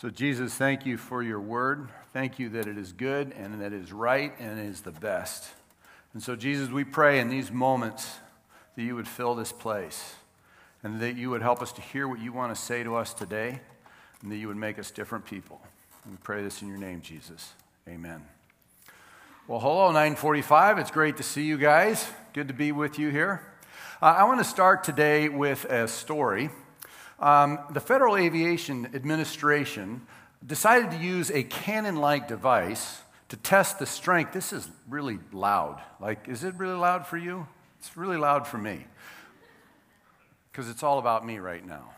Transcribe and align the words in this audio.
So, 0.00 0.08
Jesus, 0.08 0.54
thank 0.54 0.86
you 0.86 0.96
for 0.96 1.22
your 1.22 1.40
word. 1.40 1.90
Thank 2.14 2.38
you 2.38 2.48
that 2.48 2.66
it 2.66 2.78
is 2.78 2.90
good 2.90 3.34
and 3.36 3.60
that 3.60 3.74
it 3.74 3.82
is 3.82 3.92
right 3.92 4.32
and 4.38 4.58
it 4.58 4.64
is 4.64 4.80
the 4.80 4.92
best. 4.92 5.50
And 6.14 6.22
so, 6.22 6.36
Jesus, 6.36 6.70
we 6.70 6.84
pray 6.84 7.20
in 7.20 7.28
these 7.28 7.52
moments 7.52 8.16
that 8.76 8.82
you 8.82 8.96
would 8.96 9.06
fill 9.06 9.34
this 9.34 9.52
place 9.52 10.14
and 10.82 11.02
that 11.02 11.16
you 11.16 11.28
would 11.28 11.42
help 11.42 11.60
us 11.60 11.70
to 11.72 11.82
hear 11.82 12.08
what 12.08 12.18
you 12.18 12.32
want 12.32 12.54
to 12.54 12.58
say 12.58 12.82
to 12.82 12.96
us 12.96 13.12
today 13.12 13.60
and 14.22 14.32
that 14.32 14.36
you 14.36 14.48
would 14.48 14.56
make 14.56 14.78
us 14.78 14.90
different 14.90 15.26
people. 15.26 15.60
We 16.10 16.16
pray 16.22 16.42
this 16.42 16.62
in 16.62 16.68
your 16.68 16.78
name, 16.78 17.02
Jesus. 17.02 17.52
Amen. 17.86 18.24
Well, 19.46 19.60
hello, 19.60 19.88
945. 19.88 20.78
It's 20.78 20.90
great 20.90 21.18
to 21.18 21.22
see 21.22 21.44
you 21.44 21.58
guys. 21.58 22.08
Good 22.32 22.48
to 22.48 22.54
be 22.54 22.72
with 22.72 22.98
you 22.98 23.10
here. 23.10 23.42
Uh, 24.00 24.06
I 24.06 24.24
want 24.24 24.40
to 24.40 24.44
start 24.44 24.82
today 24.82 25.28
with 25.28 25.66
a 25.66 25.86
story. 25.86 26.48
Um, 27.20 27.58
the 27.70 27.80
Federal 27.80 28.16
Aviation 28.16 28.86
Administration 28.94 30.06
decided 30.44 30.90
to 30.92 30.96
use 30.96 31.30
a 31.30 31.42
cannon 31.42 31.96
like 31.96 32.28
device 32.28 33.02
to 33.28 33.36
test 33.36 33.78
the 33.78 33.86
strength. 33.86 34.32
This 34.32 34.52
is 34.52 34.68
really 34.88 35.18
loud. 35.32 35.80
Like, 36.00 36.28
is 36.28 36.44
it 36.44 36.54
really 36.54 36.76
loud 36.76 37.06
for 37.06 37.18
you? 37.18 37.46
It's 37.78 37.96
really 37.96 38.16
loud 38.16 38.46
for 38.46 38.58
me 38.58 38.86
because 40.50 40.68
it's 40.68 40.82
all 40.82 40.98
about 40.98 41.24
me 41.24 41.38
right 41.38 41.64
now. 41.64 41.90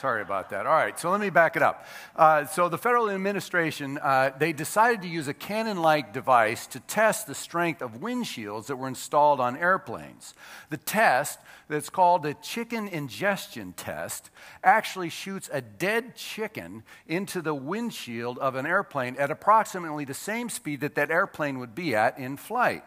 Sorry 0.00 0.22
about 0.22 0.48
that. 0.48 0.66
All 0.66 0.72
right, 0.72 0.98
so 0.98 1.10
let 1.10 1.20
me 1.20 1.28
back 1.28 1.56
it 1.56 1.62
up. 1.62 1.84
Uh, 2.16 2.46
so 2.46 2.70
the 2.70 2.78
federal 2.78 3.10
administration, 3.10 3.98
uh, 3.98 4.30
they 4.38 4.54
decided 4.54 5.02
to 5.02 5.08
use 5.08 5.28
a 5.28 5.34
cannon-like 5.34 6.14
device 6.14 6.66
to 6.68 6.80
test 6.80 7.26
the 7.26 7.34
strength 7.34 7.82
of 7.82 8.00
windshields 8.00 8.68
that 8.68 8.76
were 8.76 8.88
installed 8.88 9.40
on 9.40 9.58
airplanes. 9.58 10.32
The 10.70 10.78
test, 10.78 11.38
that's 11.68 11.90
called 11.90 12.22
the 12.22 12.32
chicken 12.32 12.88
ingestion 12.88 13.74
test, 13.74 14.30
actually 14.64 15.10
shoots 15.10 15.50
a 15.52 15.60
dead 15.60 16.16
chicken 16.16 16.82
into 17.06 17.42
the 17.42 17.54
windshield 17.54 18.38
of 18.38 18.54
an 18.54 18.64
airplane 18.64 19.16
at 19.16 19.30
approximately 19.30 20.06
the 20.06 20.14
same 20.14 20.48
speed 20.48 20.80
that 20.80 20.94
that 20.94 21.10
airplane 21.10 21.58
would 21.58 21.74
be 21.74 21.94
at 21.94 22.18
in 22.18 22.38
flight. 22.38 22.84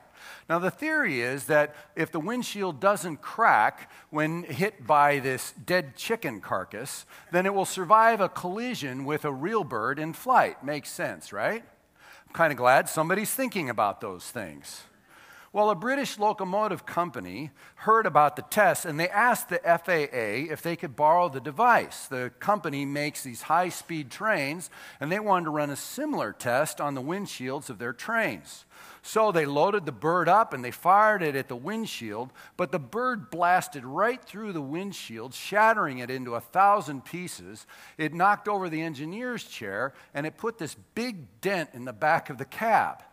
Now, 0.50 0.60
the 0.60 0.72
theory 0.72 1.22
is 1.22 1.46
that 1.46 1.76
if 1.96 2.12
the 2.12 2.20
windshield 2.20 2.80
doesn't 2.80 3.22
crack 3.22 3.92
when 4.10 4.44
hit 4.44 4.86
by 4.86 5.20
this 5.20 5.54
dead 5.66 5.96
chicken 5.96 6.42
carcass, 6.42 7.06
then 7.32 7.46
it 7.46 7.54
will 7.54 7.66
survive 7.66 8.22
a 8.22 8.30
collision 8.30 9.06
with 9.06 9.26
a 9.26 9.32
real 9.32 9.64
bird 9.64 10.00
in 10.00 10.14
flight. 10.14 10.64
Makes 10.64 10.90
sense, 10.90 11.34
right? 11.34 11.64
I'm 12.28 12.34
kind 12.34 12.52
of 12.52 12.58
glad 12.58 12.90
somebody's 12.90 13.32
thinking 13.32 13.70
about 13.70 14.02
those 14.02 14.26
things. 14.26 14.84
Well, 15.54 15.70
a 15.70 15.76
British 15.76 16.18
locomotive 16.18 16.84
company 16.88 17.52
heard 17.76 18.08
about 18.08 18.36
the 18.36 18.42
test 18.42 18.86
and 18.86 19.00
they 19.00 19.08
asked 19.08 19.50
the 19.50 19.60
FAA 19.60 20.52
if 20.52 20.64
they 20.64 20.76
could 20.76 20.96
borrow 20.96 21.30
the 21.30 21.40
device. 21.40 22.08
The 22.08 22.32
company 22.40 22.86
makes 22.86 23.22
these 23.22 23.44
high 23.44 23.70
speed 23.70 24.10
trains 24.10 24.72
and 25.00 25.12
they 25.12 25.20
wanted 25.20 25.46
to 25.46 25.52
run 25.52 25.70
a 25.70 25.76
similar 25.76 26.34
test 26.34 26.82
on 26.82 26.96
the 26.96 27.04
windshields 27.04 27.70
of 27.70 27.78
their 27.78 27.94
trains. 27.94 28.66
So 29.04 29.32
they 29.32 29.46
loaded 29.46 29.86
the 29.86 29.92
bird 29.92 30.28
up 30.28 30.54
and 30.54 30.66
they 30.66 30.72
fired 30.72 31.22
it 31.22 31.36
at 31.36 31.50
the 31.50 31.56
windshield, 31.56 32.34
but 32.58 32.72
the 32.72 32.80
bird 32.80 33.30
blasted 33.30 33.86
right 33.86 34.26
through 34.26 34.54
the 34.54 34.62
windshield, 34.62 35.36
shattering 35.36 36.00
it 36.00 36.10
into 36.10 36.34
a 36.34 36.42
thousand 36.42 37.06
pieces. 37.06 37.68
It 38.00 38.16
knocked 38.16 38.48
over 38.48 38.70
the 38.70 38.82
engineer's 38.82 39.44
chair 39.44 39.94
and 40.16 40.26
it 40.26 40.36
put 40.36 40.58
this 40.58 40.76
big 40.96 41.42
dent 41.42 41.70
in 41.74 41.86
the 41.86 41.94
back 41.94 42.32
of 42.32 42.40
the 42.40 42.46
cab. 42.46 43.04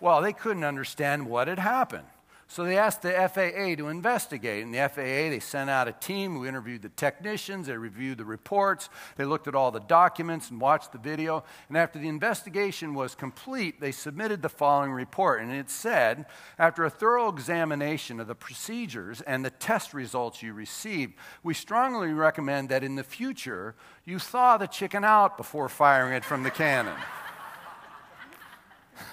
Well, 0.00 0.22
they 0.22 0.32
couldn't 0.32 0.64
understand 0.64 1.28
what 1.28 1.48
had 1.48 1.58
happened. 1.58 2.06
So 2.50 2.64
they 2.64 2.76
asked 2.76 3.02
the 3.02 3.12
FAA 3.12 3.76
to 3.76 3.86
investigate. 3.86 4.64
And 4.64 4.74
the 4.74 4.88
FAA, 4.88 5.30
they 5.30 5.38
sent 5.38 5.70
out 5.70 5.86
a 5.86 5.92
team 5.92 6.34
who 6.34 6.44
interviewed 6.44 6.82
the 6.82 6.88
technicians, 6.88 7.68
they 7.68 7.76
reviewed 7.76 8.18
the 8.18 8.24
reports, 8.24 8.88
they 9.14 9.24
looked 9.24 9.46
at 9.46 9.54
all 9.54 9.70
the 9.70 9.78
documents 9.78 10.50
and 10.50 10.60
watched 10.60 10.90
the 10.90 10.98
video. 10.98 11.44
And 11.68 11.78
after 11.78 12.00
the 12.00 12.08
investigation 12.08 12.92
was 12.92 13.14
complete, 13.14 13.80
they 13.80 13.92
submitted 13.92 14.42
the 14.42 14.48
following 14.48 14.90
report. 14.90 15.40
And 15.40 15.52
it 15.52 15.70
said 15.70 16.26
After 16.58 16.84
a 16.84 16.90
thorough 16.90 17.28
examination 17.28 18.18
of 18.18 18.26
the 18.26 18.34
procedures 18.34 19.20
and 19.20 19.44
the 19.44 19.50
test 19.50 19.94
results 19.94 20.42
you 20.42 20.52
received, 20.52 21.14
we 21.44 21.54
strongly 21.54 22.12
recommend 22.12 22.68
that 22.70 22.82
in 22.82 22.96
the 22.96 23.04
future 23.04 23.76
you 24.04 24.18
thaw 24.18 24.56
the 24.56 24.66
chicken 24.66 25.04
out 25.04 25.36
before 25.36 25.68
firing 25.68 26.14
it 26.14 26.24
from 26.24 26.42
the 26.42 26.50
cannon. 26.50 26.98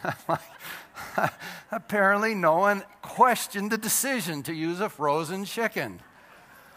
apparently, 1.71 2.35
no 2.35 2.57
one 2.57 2.83
questioned 3.01 3.71
the 3.71 3.77
decision 3.77 4.43
to 4.43 4.53
use 4.53 4.79
a 4.79 4.89
frozen 4.89 5.45
chicken. 5.45 5.99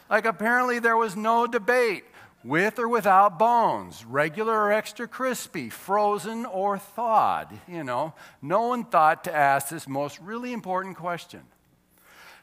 Like, 0.09 0.25
apparently, 0.25 0.78
there 0.78 0.97
was 0.97 1.16
no 1.16 1.47
debate 1.47 2.04
with 2.43 2.78
or 2.78 2.88
without 2.88 3.38
bones, 3.38 4.04
regular 4.04 4.54
or 4.54 4.72
extra 4.72 5.06
crispy, 5.06 5.69
frozen 5.69 6.47
or 6.47 6.78
thawed. 6.78 7.48
You 7.69 7.84
know, 7.84 8.15
no 8.41 8.62
one 8.62 8.84
thought 8.84 9.25
to 9.25 9.34
ask 9.34 9.69
this 9.69 9.87
most 9.87 10.19
really 10.21 10.53
important 10.53 10.97
question. 10.97 11.42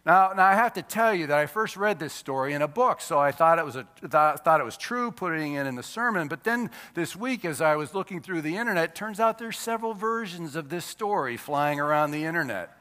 Now, 0.07 0.31
now 0.33 0.45
I 0.45 0.53
have 0.53 0.71
to 0.75 0.81
tell 0.81 1.13
you 1.13 1.27
that 1.27 1.37
I 1.37 1.47
first 1.47 1.75
read 1.75 1.99
this 1.99 2.13
story 2.13 2.53
in 2.53 2.61
a 2.61 2.67
book, 2.67 3.01
so 3.01 3.19
I 3.19 3.33
thought 3.33 3.59
it 3.59 3.65
was, 3.65 3.75
a, 3.75 3.85
th- 3.99 4.09
thought 4.09 4.61
it 4.61 4.63
was 4.63 4.77
true, 4.77 5.11
putting 5.11 5.55
it 5.55 5.67
in 5.67 5.75
the 5.75 5.83
sermon. 5.83 6.29
But 6.29 6.45
then 6.45 6.69
this 6.93 7.13
week, 7.13 7.43
as 7.43 7.59
I 7.59 7.75
was 7.75 7.93
looking 7.93 8.21
through 8.21 8.43
the 8.43 8.55
internet, 8.55 8.95
turns 8.95 9.19
out 9.19 9.37
there's 9.37 9.59
several 9.59 9.93
versions 9.93 10.55
of 10.55 10.69
this 10.69 10.85
story 10.85 11.35
flying 11.35 11.77
around 11.81 12.11
the 12.11 12.23
internet. 12.23 12.71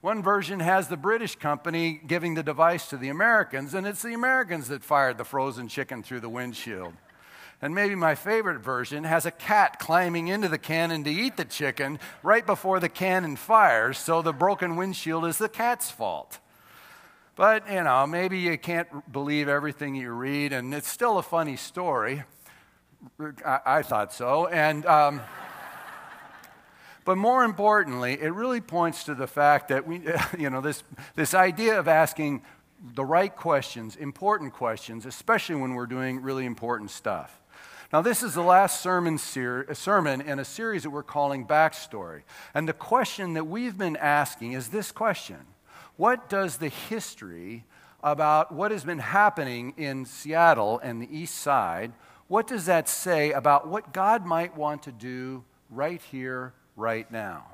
One 0.00 0.22
version 0.22 0.60
has 0.60 0.86
the 0.86 0.96
British 0.96 1.34
company 1.34 2.00
giving 2.06 2.34
the 2.34 2.44
device 2.44 2.88
to 2.90 2.96
the 2.96 3.08
Americans, 3.08 3.74
and 3.74 3.84
it's 3.84 4.02
the 4.02 4.14
Americans 4.14 4.68
that 4.68 4.84
fired 4.84 5.18
the 5.18 5.24
frozen 5.24 5.66
chicken 5.66 6.04
through 6.04 6.20
the 6.20 6.28
windshield. 6.28 6.94
And 7.60 7.74
maybe 7.74 7.96
my 7.96 8.14
favorite 8.14 8.60
version 8.60 9.02
has 9.02 9.26
a 9.26 9.32
cat 9.32 9.80
climbing 9.80 10.28
into 10.28 10.46
the 10.46 10.56
cannon 10.56 11.02
to 11.02 11.10
eat 11.10 11.36
the 11.36 11.44
chicken 11.44 11.98
right 12.22 12.46
before 12.46 12.78
the 12.78 12.88
cannon 12.88 13.34
fires, 13.34 13.98
so 13.98 14.22
the 14.22 14.32
broken 14.32 14.76
windshield 14.76 15.26
is 15.26 15.38
the 15.38 15.48
cat's 15.48 15.90
fault. 15.90 16.38
But, 17.36 17.70
you 17.70 17.84
know, 17.84 18.06
maybe 18.06 18.38
you 18.38 18.56
can't 18.56 19.12
believe 19.12 19.46
everything 19.46 19.94
you 19.94 20.10
read, 20.12 20.54
and 20.54 20.72
it's 20.72 20.88
still 20.88 21.18
a 21.18 21.22
funny 21.22 21.56
story. 21.56 22.24
I, 23.44 23.60
I 23.66 23.82
thought 23.82 24.14
so. 24.14 24.46
And, 24.46 24.86
um, 24.86 25.20
but 27.04 27.18
more 27.18 27.44
importantly, 27.44 28.18
it 28.18 28.32
really 28.32 28.62
points 28.62 29.04
to 29.04 29.14
the 29.14 29.26
fact 29.26 29.68
that 29.68 29.86
we, 29.86 30.00
you 30.38 30.48
know, 30.48 30.62
this, 30.62 30.82
this 31.14 31.34
idea 31.34 31.78
of 31.78 31.88
asking 31.88 32.40
the 32.94 33.04
right 33.04 33.34
questions, 33.36 33.96
important 33.96 34.54
questions, 34.54 35.04
especially 35.04 35.56
when 35.56 35.74
we're 35.74 35.86
doing 35.86 36.22
really 36.22 36.46
important 36.46 36.90
stuff. 36.90 37.38
Now, 37.92 38.00
this 38.00 38.22
is 38.22 38.32
the 38.32 38.42
last 38.42 38.80
sermon, 38.80 39.18
ser- 39.18 39.74
sermon 39.74 40.22
in 40.22 40.38
a 40.38 40.44
series 40.44 40.84
that 40.84 40.90
we're 40.90 41.02
calling 41.02 41.46
Backstory. 41.46 42.22
And 42.54 42.66
the 42.66 42.72
question 42.72 43.34
that 43.34 43.46
we've 43.46 43.76
been 43.76 43.96
asking 43.96 44.52
is 44.52 44.68
this 44.68 44.90
question 44.90 45.36
what 45.96 46.28
does 46.28 46.58
the 46.58 46.68
history 46.68 47.64
about 48.02 48.52
what 48.52 48.70
has 48.70 48.84
been 48.84 48.98
happening 48.98 49.74
in 49.76 50.04
Seattle 50.04 50.78
and 50.82 51.00
the 51.00 51.16
east 51.16 51.36
side, 51.36 51.92
what 52.28 52.46
does 52.46 52.66
that 52.66 52.88
say 52.88 53.32
about 53.32 53.68
what 53.68 53.92
God 53.92 54.24
might 54.24 54.56
want 54.56 54.82
to 54.84 54.92
do 54.92 55.44
right 55.70 56.00
here, 56.00 56.52
right 56.76 57.10
now? 57.10 57.46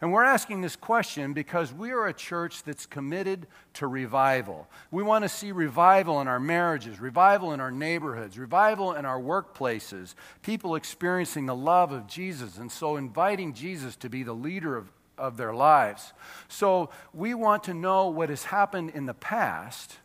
And 0.00 0.12
we're 0.12 0.24
asking 0.24 0.60
this 0.60 0.76
question 0.76 1.32
because 1.32 1.72
we 1.72 1.90
are 1.90 2.06
a 2.06 2.12
church 2.14 2.62
that's 2.62 2.86
committed 2.86 3.48
to 3.74 3.88
revival. 3.88 4.68
We 4.92 5.02
want 5.02 5.24
to 5.24 5.28
see 5.28 5.50
revival 5.50 6.20
in 6.20 6.28
our 6.28 6.38
marriages, 6.38 7.00
revival 7.00 7.52
in 7.52 7.58
our 7.58 7.72
neighborhoods, 7.72 8.38
revival 8.38 8.94
in 8.94 9.04
our 9.04 9.20
workplaces, 9.20 10.14
people 10.42 10.76
experiencing 10.76 11.46
the 11.46 11.56
love 11.56 11.90
of 11.90 12.06
Jesus, 12.06 12.58
and 12.58 12.70
so 12.70 12.96
inviting 12.96 13.54
Jesus 13.54 13.96
to 13.96 14.08
be 14.08 14.22
the 14.22 14.32
leader 14.32 14.76
of, 14.76 14.92
of 15.18 15.36
their 15.36 15.52
lives. 15.52 16.12
So 16.48 16.90
we 17.12 17.34
want 17.34 17.64
to 17.64 17.74
know 17.74 18.08
what 18.08 18.28
has 18.28 18.44
happened 18.44 18.90
in 18.90 19.06
the 19.06 19.14
past 19.14 19.98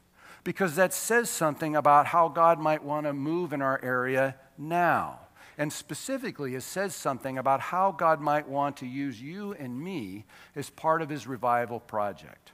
because 0.43 0.75
that 0.75 0.93
says 0.93 1.29
something 1.29 1.75
about 1.75 2.07
how 2.07 2.27
God 2.27 2.59
might 2.59 2.83
want 2.83 3.05
to 3.05 3.13
move 3.13 3.53
in 3.53 3.61
our 3.61 3.79
area 3.83 4.35
now. 4.57 5.19
And 5.57 5.71
specifically, 5.71 6.55
it 6.55 6.63
says 6.63 6.95
something 6.95 7.37
about 7.37 7.59
how 7.59 7.91
God 7.91 8.19
might 8.19 8.47
want 8.47 8.77
to 8.77 8.87
use 8.87 9.21
you 9.21 9.53
and 9.53 9.79
me 9.79 10.25
as 10.55 10.69
part 10.69 11.01
of 11.01 11.09
his 11.09 11.27
revival 11.27 11.79
project. 11.79 12.51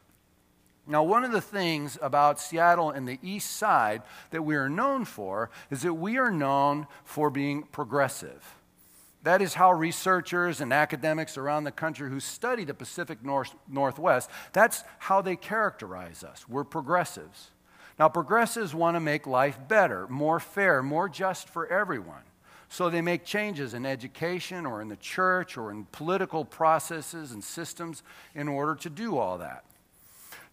Now, 0.86 1.04
one 1.04 1.24
of 1.24 1.31
the 1.31 1.42
things 1.42 1.98
about 2.01 2.39
Seattle 2.39 2.89
and 2.89 3.07
the 3.07 3.19
east 3.22 3.51
side 3.51 4.01
that 4.31 4.42
we 4.42 4.56
are 4.56 4.69
known 4.69 5.06
for 5.06 5.51
is 5.69 5.83
that 5.83 5.94
we 5.94 6.18
are 6.18 6.31
known 6.31 6.88
for 7.04 7.30
being 7.30 7.63
progressive. 7.63 8.56
That 9.24 9.42
is 9.42 9.54
how 9.54 9.74
researchers 9.74 10.62
and 10.62 10.71
academics 10.71 11.38
around 11.38 11.66
the 11.66 11.71
country 11.71 12.10
who 12.10 12.19
study 12.19 12.63
the 12.63 12.74
Pacific 12.74 13.24
North, 13.24 13.54
Northwest, 13.68 14.30
that's 14.54 14.83
how 14.98 15.21
they 15.21 15.36
characterize 15.36 16.24
us. 16.24 16.48
We're 16.48 16.63
progressives. 16.63 17.51
Now, 17.98 18.07
progressives 18.07 18.74
want 18.74 18.95
to 18.95 19.01
make 19.01 19.27
life 19.27 19.60
better, 19.68 20.07
more 20.07 20.39
fair, 20.39 20.81
more 20.81 21.10
just 21.10 21.50
for 21.50 21.68
everyone. 21.68 22.24
So 22.69 22.89
they 22.89 23.01
make 23.01 23.25
changes 23.25 23.74
in 23.74 23.86
education 23.86 24.66
or 24.66 24.81
in 24.81 24.88
the 24.88 24.95
church 24.95 25.57
or 25.57 25.71
in 25.71 25.86
political 25.92 26.45
processes 26.45 27.31
and 27.31 27.44
systems 27.44 28.04
in 28.36 28.48
order 28.48 28.75
to 28.75 28.89
do 28.89 29.18
all 29.18 29.39
that. 29.39 29.66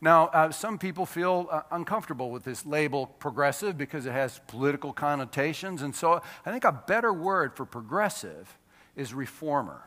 Now, 0.07 0.29
uh, 0.29 0.53
some 0.53 0.79
people 0.79 1.05
feel 1.05 1.49
uh, 1.51 1.63
uncomfortable 1.73 2.31
with 2.31 2.45
this 2.45 2.65
label 2.65 3.07
progressive 3.07 3.77
because 3.77 4.07
it 4.07 4.13
has 4.13 4.41
political 4.47 4.93
connotations. 4.93 5.83
And 5.83 5.93
so 5.93 6.23
I 6.45 6.53
think 6.53 6.63
a 6.63 6.71
better 6.71 7.13
word 7.13 7.57
for 7.57 7.67
progressive 7.67 8.57
is 8.95 9.13
reformer. 9.13 9.83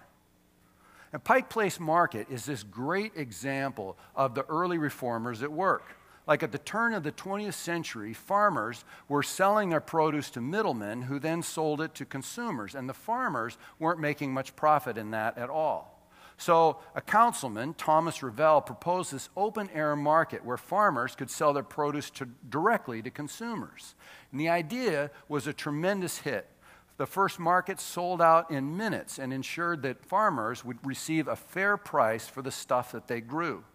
And 1.13 1.23
Pike 1.23 1.49
Place 1.49 1.79
Market 1.79 2.27
is 2.29 2.43
this 2.43 2.63
great 2.63 3.13
example 3.15 3.97
of 4.13 4.35
the 4.35 4.43
early 4.47 4.77
reformers 4.77 5.41
at 5.41 5.53
work. 5.53 5.95
Like 6.27 6.43
at 6.43 6.51
the 6.51 6.57
turn 6.57 6.93
of 6.93 7.03
the 7.03 7.13
20th 7.13 7.53
century, 7.53 8.13
farmers 8.13 8.83
were 9.07 9.23
selling 9.23 9.69
their 9.69 9.79
produce 9.79 10.29
to 10.31 10.41
middlemen 10.41 11.03
who 11.03 11.19
then 11.19 11.41
sold 11.41 11.79
it 11.79 11.95
to 11.95 12.03
consumers. 12.03 12.75
And 12.75 12.89
the 12.89 12.93
farmers 12.93 13.57
weren't 13.79 14.01
making 14.01 14.33
much 14.33 14.53
profit 14.57 14.97
in 14.97 15.11
that 15.11 15.37
at 15.37 15.49
all. 15.49 15.98
So, 16.39 16.77
a 16.95 17.01
councilman, 17.01 17.73
Thomas 17.73 18.19
Revelle, 18.19 18.65
proposed 18.65 19.11
this 19.11 19.27
open 19.35 19.69
air 19.73 19.93
market 19.97 20.45
where 20.45 20.55
farmers 20.55 21.13
could 21.13 21.29
sell 21.29 21.51
their 21.51 21.63
produce 21.63 22.09
to, 22.11 22.29
directly 22.49 23.01
to 23.01 23.11
consumers. 23.11 23.93
And 24.31 24.39
the 24.39 24.47
idea 24.47 25.11
was 25.27 25.47
a 25.47 25.53
tremendous 25.53 26.19
hit. 26.19 26.47
The 26.95 27.05
first 27.05 27.39
market 27.39 27.81
sold 27.81 28.21
out 28.21 28.51
in 28.51 28.77
minutes 28.77 29.19
and 29.19 29.33
ensured 29.33 29.81
that 29.81 30.05
farmers 30.05 30.63
would 30.63 30.77
receive 30.85 31.27
a 31.27 31.35
fair 31.35 31.75
price 31.75 32.25
for 32.25 32.41
the 32.41 32.51
stuff 32.51 32.93
that 32.93 33.07
they 33.07 33.19
grew. 33.19 33.65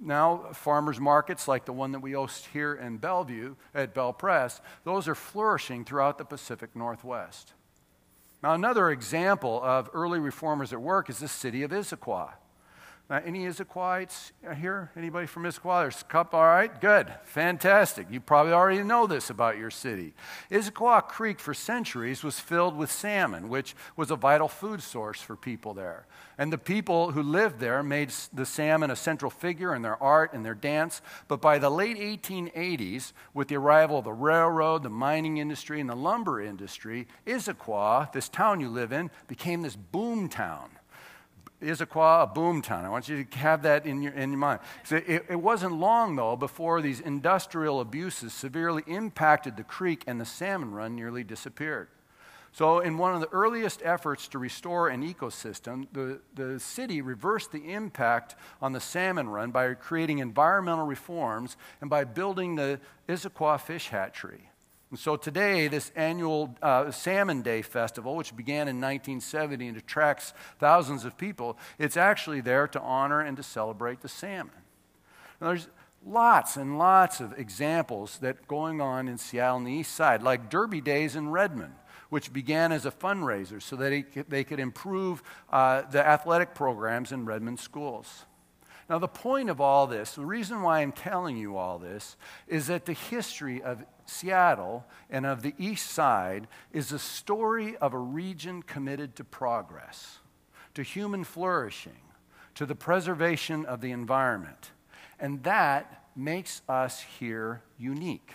Now, 0.00 0.48
farmers 0.54 0.98
markets 0.98 1.46
like 1.46 1.66
the 1.66 1.72
one 1.72 1.92
that 1.92 2.00
we 2.00 2.12
host 2.12 2.48
here 2.52 2.74
in 2.74 2.96
Bellevue 2.96 3.54
at 3.72 3.94
Bell 3.94 4.12
Pres, 4.12 4.60
those 4.82 5.06
are 5.06 5.14
flourishing 5.14 5.84
throughout 5.84 6.18
the 6.18 6.24
Pacific 6.24 6.74
Northwest. 6.74 7.52
Now, 8.42 8.54
another 8.54 8.90
example 8.90 9.60
of 9.62 9.90
early 9.92 10.18
reformers 10.18 10.72
at 10.72 10.80
work 10.80 11.10
is 11.10 11.18
the 11.18 11.28
city 11.28 11.62
of 11.62 11.70
Issaquah. 11.70 12.32
Now, 13.08 13.22
any 13.24 13.44
Issaquahites 13.44 14.32
here? 14.58 14.90
Anybody 14.96 15.28
from 15.28 15.44
Issaquah? 15.44 15.82
There's 15.82 16.00
a 16.00 16.06
couple. 16.06 16.40
All 16.40 16.46
right, 16.46 16.80
good, 16.80 17.14
fantastic. 17.22 18.08
You 18.10 18.18
probably 18.18 18.52
already 18.52 18.82
know 18.82 19.06
this 19.06 19.30
about 19.30 19.58
your 19.58 19.70
city. 19.70 20.12
Issaquah 20.50 21.06
Creek 21.06 21.38
for 21.38 21.54
centuries 21.54 22.24
was 22.24 22.40
filled 22.40 22.76
with 22.76 22.90
salmon, 22.90 23.48
which 23.48 23.76
was 23.94 24.10
a 24.10 24.16
vital 24.16 24.48
food 24.48 24.82
source 24.82 25.20
for 25.20 25.36
people 25.36 25.72
there. 25.72 26.06
And 26.36 26.52
the 26.52 26.58
people 26.58 27.12
who 27.12 27.22
lived 27.22 27.60
there 27.60 27.80
made 27.84 28.12
the 28.32 28.44
salmon 28.44 28.90
a 28.90 28.96
central 28.96 29.30
figure 29.30 29.72
in 29.72 29.82
their 29.82 30.02
art 30.02 30.32
and 30.32 30.44
their 30.44 30.56
dance. 30.56 31.00
But 31.28 31.40
by 31.40 31.58
the 31.58 31.70
late 31.70 31.98
1880s, 31.98 33.12
with 33.32 33.46
the 33.46 33.56
arrival 33.56 33.98
of 33.98 34.04
the 34.04 34.12
railroad, 34.12 34.82
the 34.82 34.90
mining 34.90 35.36
industry, 35.36 35.80
and 35.80 35.88
the 35.88 35.94
lumber 35.94 36.42
industry, 36.42 37.06
Issaquah, 37.24 38.12
this 38.12 38.28
town 38.28 38.58
you 38.58 38.68
live 38.68 38.90
in, 38.90 39.12
became 39.28 39.62
this 39.62 39.76
boom 39.76 40.28
town. 40.28 40.70
Issaquah, 41.62 42.24
a 42.24 42.26
boom 42.26 42.60
town. 42.60 42.84
I 42.84 42.88
want 42.90 43.08
you 43.08 43.24
to 43.24 43.38
have 43.38 43.62
that 43.62 43.86
in 43.86 44.02
your, 44.02 44.12
in 44.12 44.30
your 44.30 44.38
mind. 44.38 44.60
So 44.84 44.96
it, 44.96 45.26
it 45.28 45.40
wasn't 45.40 45.74
long, 45.74 46.16
though, 46.16 46.36
before 46.36 46.82
these 46.82 47.00
industrial 47.00 47.80
abuses 47.80 48.32
severely 48.32 48.82
impacted 48.86 49.56
the 49.56 49.64
creek 49.64 50.04
and 50.06 50.20
the 50.20 50.26
salmon 50.26 50.72
run 50.72 50.94
nearly 50.94 51.24
disappeared. 51.24 51.88
So, 52.52 52.80
in 52.80 52.96
one 52.96 53.14
of 53.14 53.20
the 53.20 53.28
earliest 53.28 53.82
efforts 53.84 54.28
to 54.28 54.38
restore 54.38 54.88
an 54.88 55.02
ecosystem, 55.02 55.88
the, 55.92 56.20
the 56.34 56.58
city 56.58 57.02
reversed 57.02 57.52
the 57.52 57.70
impact 57.70 58.34
on 58.62 58.72
the 58.72 58.80
salmon 58.80 59.28
run 59.28 59.50
by 59.50 59.74
creating 59.74 60.20
environmental 60.20 60.86
reforms 60.86 61.58
and 61.82 61.90
by 61.90 62.04
building 62.04 62.54
the 62.56 62.80
Issaquah 63.10 63.60
Fish 63.60 63.88
Hatchery. 63.88 64.48
And 64.90 64.98
so 64.98 65.16
today, 65.16 65.66
this 65.66 65.90
annual 65.96 66.54
uh, 66.62 66.92
Salmon 66.92 67.42
Day 67.42 67.62
festival, 67.62 68.14
which 68.14 68.36
began 68.36 68.68
in 68.68 68.76
1970 68.76 69.68
and 69.68 69.76
attracts 69.76 70.32
thousands 70.60 71.04
of 71.04 71.18
people, 71.18 71.58
it's 71.78 71.96
actually 71.96 72.40
there 72.40 72.68
to 72.68 72.80
honor 72.80 73.20
and 73.20 73.36
to 73.36 73.42
celebrate 73.42 74.00
the 74.00 74.08
salmon. 74.08 74.54
Now, 75.40 75.48
there's 75.48 75.66
lots 76.06 76.56
and 76.56 76.78
lots 76.78 77.20
of 77.20 77.36
examples 77.36 78.18
that 78.18 78.46
going 78.46 78.80
on 78.80 79.08
in 79.08 79.18
Seattle 79.18 79.56
on 79.56 79.64
the 79.64 79.72
east 79.72 79.92
side, 79.92 80.22
like 80.22 80.48
Derby 80.48 80.80
Days 80.80 81.16
in 81.16 81.30
Redmond, 81.30 81.74
which 82.08 82.32
began 82.32 82.70
as 82.70 82.86
a 82.86 82.92
fundraiser 82.92 83.60
so 83.60 83.74
that 83.74 84.28
they 84.28 84.44
could 84.44 84.60
improve 84.60 85.20
uh, 85.50 85.82
the 85.90 86.06
athletic 86.06 86.54
programs 86.54 87.10
in 87.10 87.24
Redmond 87.24 87.58
schools. 87.58 88.24
Now, 88.88 89.00
the 89.00 89.08
point 89.08 89.50
of 89.50 89.60
all 89.60 89.88
this, 89.88 90.14
the 90.14 90.24
reason 90.24 90.62
why 90.62 90.80
I'm 90.80 90.92
telling 90.92 91.36
you 91.36 91.56
all 91.56 91.78
this, 91.78 92.16
is 92.46 92.68
that 92.68 92.86
the 92.86 92.92
history 92.92 93.60
of 93.60 93.84
Seattle 94.06 94.84
and 95.10 95.26
of 95.26 95.42
the 95.42 95.54
East 95.58 95.90
Side 95.90 96.48
is 96.72 96.92
a 96.92 96.98
story 96.98 97.76
of 97.76 97.92
a 97.92 97.98
region 97.98 98.62
committed 98.62 99.16
to 99.16 99.24
progress, 99.24 100.18
to 100.74 100.82
human 100.82 101.24
flourishing, 101.24 102.00
to 102.54 102.66
the 102.66 102.74
preservation 102.74 103.66
of 103.66 103.80
the 103.80 103.90
environment. 103.90 104.70
And 105.20 105.42
that 105.44 106.04
makes 106.14 106.62
us 106.68 107.04
here 107.18 107.62
unique. 107.78 108.32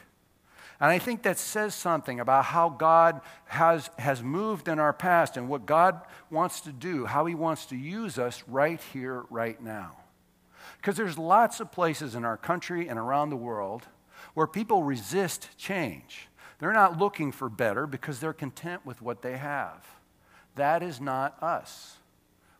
And 0.79 0.89
I 0.89 0.97
think 0.97 1.21
that 1.23 1.37
says 1.37 1.75
something 1.75 2.19
about 2.19 2.45
how 2.45 2.69
God 2.69 3.21
has, 3.45 3.91
has 3.99 4.23
moved 4.23 4.67
in 4.67 4.79
our 4.79 4.93
past 4.93 5.37
and 5.37 5.47
what 5.47 5.67
God 5.67 6.01
wants 6.31 6.61
to 6.61 6.71
do, 6.71 7.05
how 7.05 7.25
He 7.25 7.35
wants 7.35 7.67
to 7.67 7.75
use 7.75 8.17
us 8.17 8.43
right 8.47 8.81
here, 8.91 9.25
right 9.29 9.61
now. 9.61 9.97
Because 10.77 10.97
there's 10.97 11.19
lots 11.19 11.59
of 11.59 11.71
places 11.71 12.15
in 12.15 12.25
our 12.25 12.37
country 12.37 12.87
and 12.87 12.97
around 12.97 13.29
the 13.29 13.35
world 13.35 13.87
where 14.33 14.47
people 14.47 14.83
resist 14.83 15.49
change. 15.57 16.27
They're 16.59 16.73
not 16.73 16.99
looking 16.99 17.31
for 17.31 17.49
better 17.49 17.87
because 17.87 18.19
they're 18.19 18.33
content 18.33 18.85
with 18.85 19.01
what 19.01 19.21
they 19.21 19.37
have. 19.37 19.85
That 20.55 20.83
is 20.83 21.01
not 21.01 21.41
us. 21.41 21.97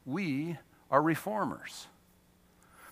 We 0.06 0.58
are 0.90 1.02
reformers. 1.02 1.88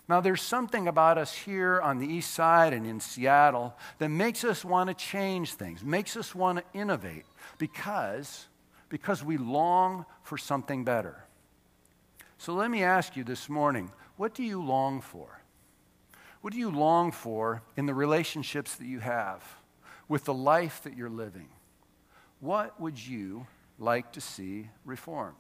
Now, 0.08 0.22
there's 0.22 0.42
something 0.42 0.88
about 0.88 1.20
us 1.20 1.34
here 1.34 1.80
on 1.80 2.00
the 2.00 2.08
east 2.08 2.34
side 2.34 2.74
and 2.74 2.86
in 2.86 3.00
Seattle 3.00 3.76
that 4.00 4.10
makes 4.10 4.44
us 4.44 4.66
want 4.66 4.90
to 4.90 4.96
change 4.96 5.54
things, 5.54 5.84
makes 5.84 6.18
us 6.18 6.34
want 6.34 6.58
to 6.58 6.80
innovate 6.80 7.26
because, 7.60 8.48
because 8.90 9.24
we 9.24 9.38
long 9.38 10.06
for 10.24 10.36
something 10.36 10.84
better. 10.84 11.26
So 12.40 12.54
let 12.54 12.72
me 12.72 12.84
ask 12.84 13.16
you 13.16 13.24
this 13.24 13.50
morning 13.50 13.92
what 14.18 14.34
do 14.34 14.44
you 14.44 14.62
long 14.62 15.00
for? 15.00 15.39
What 16.42 16.54
do 16.54 16.60
you 16.60 16.72
long 16.72 17.12
for 17.12 17.64
in 17.76 17.86
the 17.86 17.94
relationships 17.94 18.76
that 18.76 18.86
you 18.86 19.00
have, 19.00 19.44
with 20.08 20.24
the 20.26 20.34
life 20.34 20.82
that 20.84 20.96
you're 20.96 21.10
living? 21.10 21.50
What 22.40 22.80
would 22.80 23.06
you 23.06 23.48
like 23.78 24.14
to 24.14 24.22
see 24.22 24.70
reformed? 24.86 25.36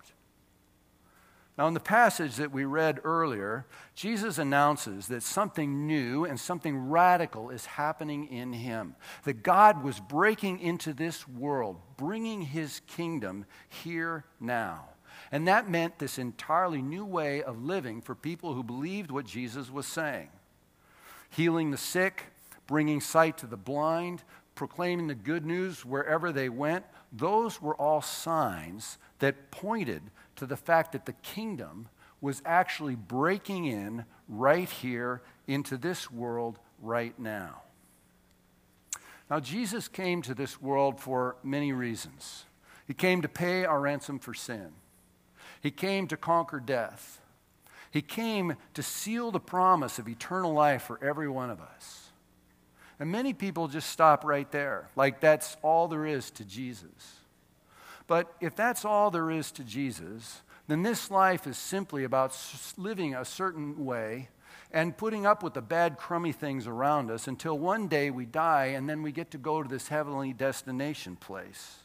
Now, 1.57 1.67
in 1.67 1.73
the 1.73 1.81
passage 1.81 2.37
that 2.37 2.53
we 2.53 2.63
read 2.63 3.01
earlier, 3.03 3.65
Jesus 3.93 4.37
announces 4.37 5.07
that 5.07 5.23
something 5.23 5.85
new 5.87 6.23
and 6.23 6.39
something 6.39 6.89
radical 6.89 7.49
is 7.49 7.65
happening 7.65 8.27
in 8.27 8.53
him. 8.53 8.95
That 9.25 9.43
God 9.43 9.83
was 9.83 9.99
breaking 9.99 10.61
into 10.61 10.93
this 10.93 11.27
world, 11.27 11.81
bringing 11.97 12.43
his 12.43 12.81
kingdom 12.87 13.45
here 13.67 14.23
now. 14.39 14.85
And 15.33 15.49
that 15.49 15.69
meant 15.69 15.99
this 15.99 16.17
entirely 16.17 16.81
new 16.81 17.03
way 17.03 17.43
of 17.43 17.61
living 17.61 18.01
for 18.01 18.15
people 18.15 18.53
who 18.53 18.63
believed 18.63 19.11
what 19.11 19.25
Jesus 19.25 19.69
was 19.69 19.85
saying 19.85 20.29
healing 21.29 21.71
the 21.71 21.77
sick, 21.77 22.25
bringing 22.67 23.01
sight 23.01 23.37
to 23.39 23.47
the 23.47 23.57
blind, 23.57 24.23
proclaiming 24.55 25.07
the 25.07 25.15
good 25.15 25.45
news 25.45 25.85
wherever 25.85 26.31
they 26.31 26.49
went. 26.49 26.85
Those 27.11 27.61
were 27.61 27.75
all 27.75 28.01
signs 28.01 28.97
that 29.19 29.51
pointed 29.51 30.03
to 30.35 30.45
the 30.45 30.57
fact 30.57 30.91
that 30.91 31.05
the 31.05 31.13
kingdom 31.13 31.87
was 32.21 32.41
actually 32.45 32.95
breaking 32.95 33.65
in 33.65 34.05
right 34.27 34.69
here 34.69 35.21
into 35.47 35.77
this 35.77 36.11
world 36.11 36.59
right 36.81 37.17
now. 37.17 37.61
Now, 39.29 39.39
Jesus 39.39 39.87
came 39.87 40.21
to 40.23 40.33
this 40.33 40.61
world 40.61 40.99
for 40.99 41.35
many 41.43 41.71
reasons. 41.71 42.45
He 42.87 42.93
came 42.93 43.21
to 43.21 43.29
pay 43.29 43.63
our 43.63 43.79
ransom 43.79 44.17
for 44.19 44.33
sin. 44.33 44.71
He 45.61 45.71
came 45.71 46.07
to 46.07 46.17
conquer 46.17 46.59
death. 46.59 47.21
He 47.91 48.01
came 48.01 48.55
to 48.75 48.83
seal 48.83 49.31
the 49.31 49.39
promise 49.39 49.99
of 49.99 50.07
eternal 50.07 50.53
life 50.53 50.83
for 50.83 50.99
every 51.03 51.27
one 51.27 51.49
of 51.49 51.59
us. 51.59 52.09
And 52.99 53.11
many 53.11 53.33
people 53.33 53.67
just 53.67 53.89
stop 53.89 54.23
right 54.25 54.51
there, 54.51 54.89
like 54.95 55.21
that's 55.21 55.57
all 55.63 55.87
there 55.87 56.05
is 56.05 56.29
to 56.31 56.43
Jesus. 56.43 57.15
But 58.07 58.33
if 58.41 58.55
that's 58.55 58.83
all 58.83 59.09
there 59.09 59.31
is 59.31 59.51
to 59.51 59.63
Jesus, 59.63 60.41
then 60.67 60.83
this 60.83 61.09
life 61.09 61.47
is 61.47 61.57
simply 61.57 62.03
about 62.03 62.37
living 62.77 63.15
a 63.15 63.23
certain 63.25 63.85
way 63.85 64.29
and 64.71 64.97
putting 64.97 65.25
up 65.25 65.41
with 65.41 65.53
the 65.53 65.61
bad, 65.61 65.97
crummy 65.97 66.31
things 66.31 66.67
around 66.67 67.09
us 67.09 67.27
until 67.27 67.57
one 67.57 67.87
day 67.87 68.11
we 68.11 68.25
die 68.25 68.65
and 68.65 68.87
then 68.87 69.01
we 69.01 69.11
get 69.11 69.31
to 69.31 69.37
go 69.37 69.63
to 69.63 69.69
this 69.69 69.87
heavenly 69.87 70.33
destination 70.33 71.15
place. 71.15 71.77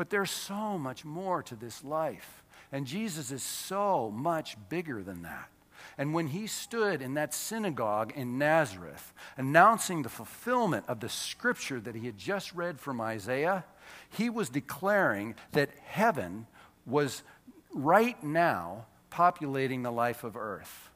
But 0.00 0.08
there's 0.08 0.30
so 0.30 0.78
much 0.78 1.04
more 1.04 1.42
to 1.42 1.54
this 1.54 1.84
life. 1.84 2.42
And 2.72 2.86
Jesus 2.86 3.30
is 3.30 3.42
so 3.42 4.10
much 4.10 4.56
bigger 4.70 5.02
than 5.02 5.20
that. 5.24 5.50
And 5.98 6.14
when 6.14 6.28
he 6.28 6.46
stood 6.46 7.02
in 7.02 7.12
that 7.14 7.34
synagogue 7.34 8.14
in 8.16 8.38
Nazareth, 8.38 9.12
announcing 9.36 10.00
the 10.00 10.08
fulfillment 10.08 10.86
of 10.88 11.00
the 11.00 11.10
scripture 11.10 11.80
that 11.80 11.94
he 11.94 12.06
had 12.06 12.16
just 12.16 12.54
read 12.54 12.80
from 12.80 12.98
Isaiah, 12.98 13.66
he 14.08 14.30
was 14.30 14.48
declaring 14.48 15.34
that 15.52 15.68
heaven 15.84 16.46
was 16.86 17.22
right 17.74 18.24
now 18.24 18.86
populating 19.10 19.82
the 19.82 19.92
life 19.92 20.24
of 20.24 20.34
earth. 20.34 20.89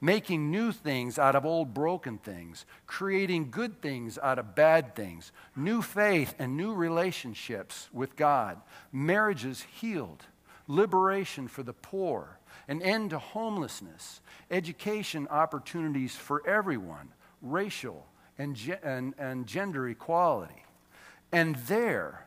Making 0.00 0.50
new 0.50 0.72
things 0.72 1.18
out 1.18 1.34
of 1.34 1.46
old 1.46 1.72
broken 1.72 2.18
things, 2.18 2.66
creating 2.86 3.50
good 3.50 3.80
things 3.80 4.18
out 4.22 4.38
of 4.38 4.54
bad 4.54 4.94
things, 4.94 5.32
new 5.54 5.80
faith 5.80 6.34
and 6.38 6.56
new 6.56 6.74
relationships 6.74 7.88
with 7.92 8.16
God, 8.16 8.60
marriages 8.92 9.64
healed, 9.80 10.24
liberation 10.68 11.48
for 11.48 11.62
the 11.62 11.72
poor, 11.72 12.38
an 12.68 12.82
end 12.82 13.10
to 13.10 13.18
homelessness, 13.18 14.20
education 14.50 15.26
opportunities 15.28 16.14
for 16.14 16.46
everyone, 16.46 17.08
racial 17.40 18.06
and, 18.38 18.58
and, 18.82 19.14
and 19.18 19.46
gender 19.46 19.88
equality. 19.88 20.64
And 21.32 21.56
there, 21.56 22.26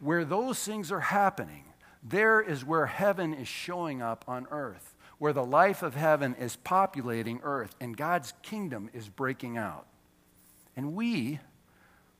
where 0.00 0.24
those 0.24 0.62
things 0.62 0.92
are 0.92 1.00
happening, 1.00 1.64
there 2.02 2.40
is 2.40 2.64
where 2.64 2.86
heaven 2.86 3.34
is 3.34 3.48
showing 3.48 4.02
up 4.02 4.24
on 4.28 4.46
earth 4.50 4.94
where 5.18 5.32
the 5.32 5.44
life 5.44 5.82
of 5.82 5.94
heaven 5.94 6.34
is 6.38 6.56
populating 6.56 7.40
earth 7.42 7.74
and 7.80 7.96
God's 7.96 8.32
kingdom 8.42 8.88
is 8.92 9.08
breaking 9.08 9.56
out. 9.56 9.86
And 10.76 10.94
we, 10.94 11.40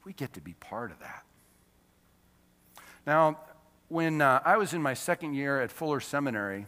we 0.04 0.12
get 0.12 0.32
to 0.34 0.40
be 0.40 0.54
part 0.54 0.90
of 0.90 0.98
that. 0.98 1.24
Now, 3.06 3.38
when 3.88 4.20
uh, 4.20 4.40
I 4.44 4.56
was 4.56 4.74
in 4.74 4.82
my 4.82 4.94
second 4.94 5.34
year 5.34 5.60
at 5.60 5.70
Fuller 5.70 6.00
Seminary, 6.00 6.66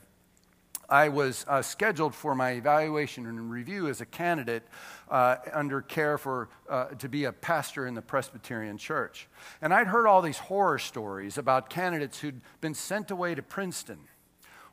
I 0.88 1.08
was 1.08 1.44
uh, 1.46 1.62
scheduled 1.62 2.14
for 2.14 2.34
my 2.34 2.52
evaluation 2.52 3.26
and 3.26 3.50
review 3.50 3.88
as 3.88 4.00
a 4.00 4.06
candidate 4.06 4.64
uh, 5.08 5.36
under 5.52 5.82
care 5.82 6.18
for, 6.18 6.48
uh, 6.68 6.86
to 6.86 7.08
be 7.08 7.24
a 7.24 7.32
pastor 7.32 7.86
in 7.86 7.94
the 7.94 8.02
Presbyterian 8.02 8.76
Church. 8.76 9.28
And 9.62 9.72
I'd 9.72 9.86
heard 9.86 10.06
all 10.06 10.20
these 10.20 10.38
horror 10.38 10.78
stories 10.78 11.38
about 11.38 11.70
candidates 11.70 12.18
who'd 12.18 12.40
been 12.60 12.74
sent 12.74 13.10
away 13.10 13.36
to 13.36 13.42
Princeton 13.42 13.98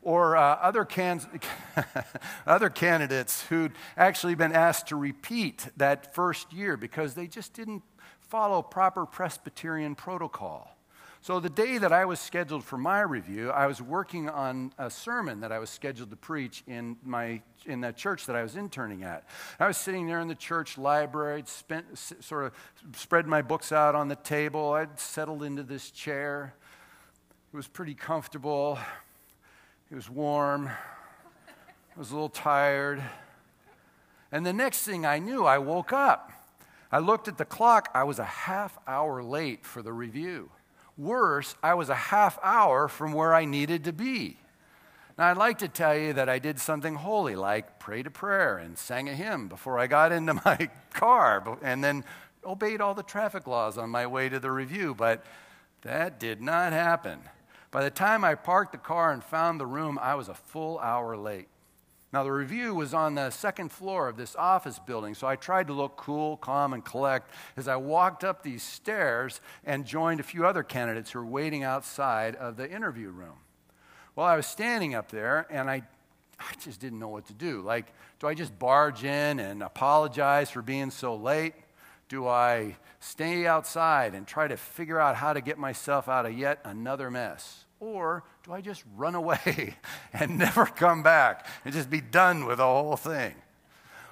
or 0.08 0.38
uh, 0.38 0.58
other, 0.62 0.86
can- 0.86 1.20
other 2.48 2.70
candidates 2.70 3.44
who'd 3.48 3.74
actually 3.98 4.36
been 4.36 4.54
asked 4.54 4.88
to 4.88 4.96
repeat 4.96 5.68
that 5.76 6.16
first 6.16 6.54
year 6.54 6.78
because 6.78 7.14
they 7.14 7.28
just 7.28 7.54
didn't 7.54 7.84
follow 8.22 8.62
proper 8.62 9.06
Presbyterian 9.06 9.96
protocol. 9.96 10.74
So, 11.20 11.42
the 11.42 11.50
day 11.50 11.78
that 11.78 11.92
I 11.92 12.06
was 12.06 12.22
scheduled 12.22 12.64
for 12.64 12.78
my 12.78 13.02
review, 13.02 13.50
I 13.50 13.68
was 13.68 13.82
working 13.82 14.30
on 14.30 14.72
a 14.78 14.90
sermon 14.90 15.42
that 15.42 15.52
I 15.52 15.60
was 15.60 15.70
scheduled 15.70 16.10
to 16.12 16.16
preach 16.16 16.64
in, 16.68 16.96
my, 17.04 17.42
in 17.66 17.82
that 17.82 17.98
church 17.98 18.28
that 18.28 18.36
I 18.38 18.44
was 18.44 18.56
interning 18.56 19.04
at. 19.04 19.26
I 19.60 19.68
was 19.68 19.76
sitting 19.76 20.08
there 20.08 20.22
in 20.22 20.30
the 20.30 20.36
church 20.36 20.78
library, 20.78 21.40
I'd 21.40 21.50
spent, 21.50 21.86
sort 21.98 22.46
of 22.46 22.54
spread 22.96 23.28
my 23.28 23.42
books 23.42 23.74
out 23.74 23.94
on 23.94 24.08
the 24.08 24.16
table. 24.16 24.72
I'd 24.72 25.02
settled 25.02 25.44
into 25.44 25.64
this 25.64 25.92
chair. 25.92 26.54
It 27.52 27.58
was 27.58 27.68
pretty 27.68 27.94
comfortable. 27.94 28.80
It 29.90 29.96
was 29.96 30.10
warm. 30.10 30.68
I 30.68 32.00
was 32.00 32.12
a 32.12 32.14
little 32.14 32.28
tired. 32.28 33.02
And 34.34 34.46
the 34.46 34.52
next 34.52 34.84
thing 34.84 35.06
I 35.06 35.20
knew, 35.20 35.46
I 35.46 35.60
woke 35.60 35.94
up. 35.94 36.30
I 36.92 37.00
looked 37.00 37.30
at 37.30 37.38
the 37.38 37.46
clock. 37.46 37.90
I 37.96 38.04
was 38.04 38.20
a 38.20 38.26
half 38.26 38.78
hour 38.86 39.24
late 39.24 39.66
for 39.66 39.82
the 39.82 39.94
review. 39.94 40.52
Worse, 40.98 41.56
I 41.64 41.74
was 41.76 41.88
a 41.88 41.96
half 41.96 42.38
hour 42.44 42.90
from 42.90 43.14
where 43.14 43.34
I 43.34 43.46
needed 43.46 43.86
to 43.86 43.94
be. 43.94 44.36
Now, 45.18 45.28
I'd 45.28 45.38
like 45.38 45.60
to 45.60 45.70
tell 45.70 45.98
you 45.98 46.12
that 46.14 46.28
I 46.28 46.38
did 46.38 46.60
something 46.60 46.96
holy, 46.96 47.38
like 47.38 47.80
prayed 47.80 48.08
a 48.08 48.12
prayer 48.12 48.58
and 48.58 48.78
sang 48.78 49.08
a 49.08 49.16
hymn 49.16 49.48
before 49.48 49.80
I 49.80 49.88
got 49.88 50.12
into 50.12 50.34
my 50.46 50.70
car, 50.92 51.58
and 51.62 51.82
then 51.82 52.04
obeyed 52.46 52.82
all 52.82 52.94
the 52.94 53.04
traffic 53.04 53.48
laws 53.48 53.78
on 53.78 53.90
my 53.90 54.06
way 54.06 54.28
to 54.28 54.40
the 54.40 54.52
review, 54.52 54.94
but 54.94 55.24
that 55.84 56.20
did 56.20 56.42
not 56.42 56.74
happen. 56.74 57.22
By 57.72 57.84
the 57.84 57.90
time 57.90 58.24
I 58.24 58.36
parked 58.36 58.72
the 58.72 58.78
car 58.78 59.12
and 59.12 59.24
found 59.24 59.60
the 59.60 59.66
room, 59.66 60.00
I 60.02 60.16
was 60.16 60.30
a 60.30 60.34
full 60.34 60.80
hour 60.80 61.18
late. 61.18 61.48
Now, 62.14 62.24
the 62.24 62.32
review 62.32 62.74
was 62.74 62.94
on 62.94 63.16
the 63.16 63.30
second 63.32 63.70
floor 63.70 64.08
of 64.08 64.16
this 64.16 64.36
office 64.38 64.80
building, 64.80 65.14
so 65.14 65.28
I 65.28 65.36
tried 65.36 65.68
to 65.68 65.74
look 65.74 65.98
cool, 65.98 66.38
calm, 66.38 66.72
and 66.72 66.84
collect 66.84 67.30
as 67.58 67.68
I 67.68 67.76
walked 67.76 68.24
up 68.24 68.44
these 68.44 68.64
stairs 68.64 69.42
and 69.66 69.86
joined 69.86 70.22
a 70.22 70.24
few 70.24 70.46
other 70.46 70.64
candidates 70.64 71.12
who 71.12 71.20
were 71.20 71.26
waiting 71.26 71.64
outside 71.64 72.36
of 72.36 72.56
the 72.56 72.70
interview 72.72 73.10
room. 73.10 73.40
Well, 74.16 74.26
I 74.26 74.38
was 74.38 74.48
standing 74.48 74.96
up 74.96 75.12
there 75.12 75.46
and 75.50 75.70
I, 75.70 75.84
I 76.40 76.54
just 76.64 76.80
didn't 76.80 76.98
know 76.98 77.10
what 77.10 77.28
to 77.28 77.34
do. 77.34 77.62
Like, 77.62 77.94
do 78.20 78.28
I 78.28 78.34
just 78.34 78.58
barge 78.58 79.04
in 79.04 79.40
and 79.40 79.62
apologize 79.62 80.50
for 80.50 80.62
being 80.62 80.90
so 80.90 81.16
late? 81.16 81.54
Do 82.10 82.28
I 82.28 82.78
stay 83.00 83.46
outside 83.46 84.14
and 84.14 84.26
try 84.26 84.48
to 84.48 84.58
figure 84.58 85.00
out 85.00 85.16
how 85.16 85.34
to 85.34 85.42
get 85.42 85.58
myself 85.58 86.08
out 86.08 86.26
of 86.26 86.38
yet 86.38 86.60
another 86.64 87.12
mess? 87.12 87.66
Or 87.80 88.24
do 88.44 88.54
I 88.54 88.62
just 88.62 88.84
run 88.96 89.14
away 89.14 89.76
and 90.14 90.38
never 90.38 90.66
come 90.66 91.04
back 91.04 91.46
and 91.66 91.74
just 91.74 91.90
be 91.90 92.02
done 92.02 92.46
with 92.46 92.58
the 92.58 92.66
whole 92.66 92.98
thing? 92.98 93.36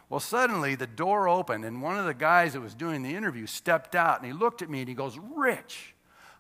Well, 0.10 0.20
suddenly 0.20 0.76
the 0.76 0.86
door 0.86 1.28
opened, 1.28 1.66
and 1.66 1.82
one 1.82 1.98
of 1.98 2.06
the 2.06 2.14
guys 2.14 2.54
that 2.54 2.62
was 2.62 2.76
doing 2.76 3.02
the 3.02 3.16
interview 3.16 3.48
stepped 3.48 3.96
out 3.96 4.18
and 4.18 4.28
he 4.28 4.34
looked 4.34 4.62
at 4.62 4.70
me 4.70 4.80
and 4.80 4.88
he 4.88 4.94
goes, 4.94 5.18
Rich, 5.18 5.96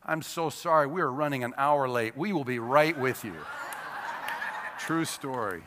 I'm 0.05 0.21
so 0.21 0.50
sorry. 0.50 0.85
We 0.85 1.01
are 1.01 1.12
running 1.12 1.43
an 1.43 1.53
hour 1.57 1.89
late. 1.89 2.15
We 2.15 2.31
will 2.31 2.43
be 2.43 2.59
right 2.59 2.97
with 2.97 3.25
you. 3.25 3.33
True 4.79 5.05
story. 5.05 5.63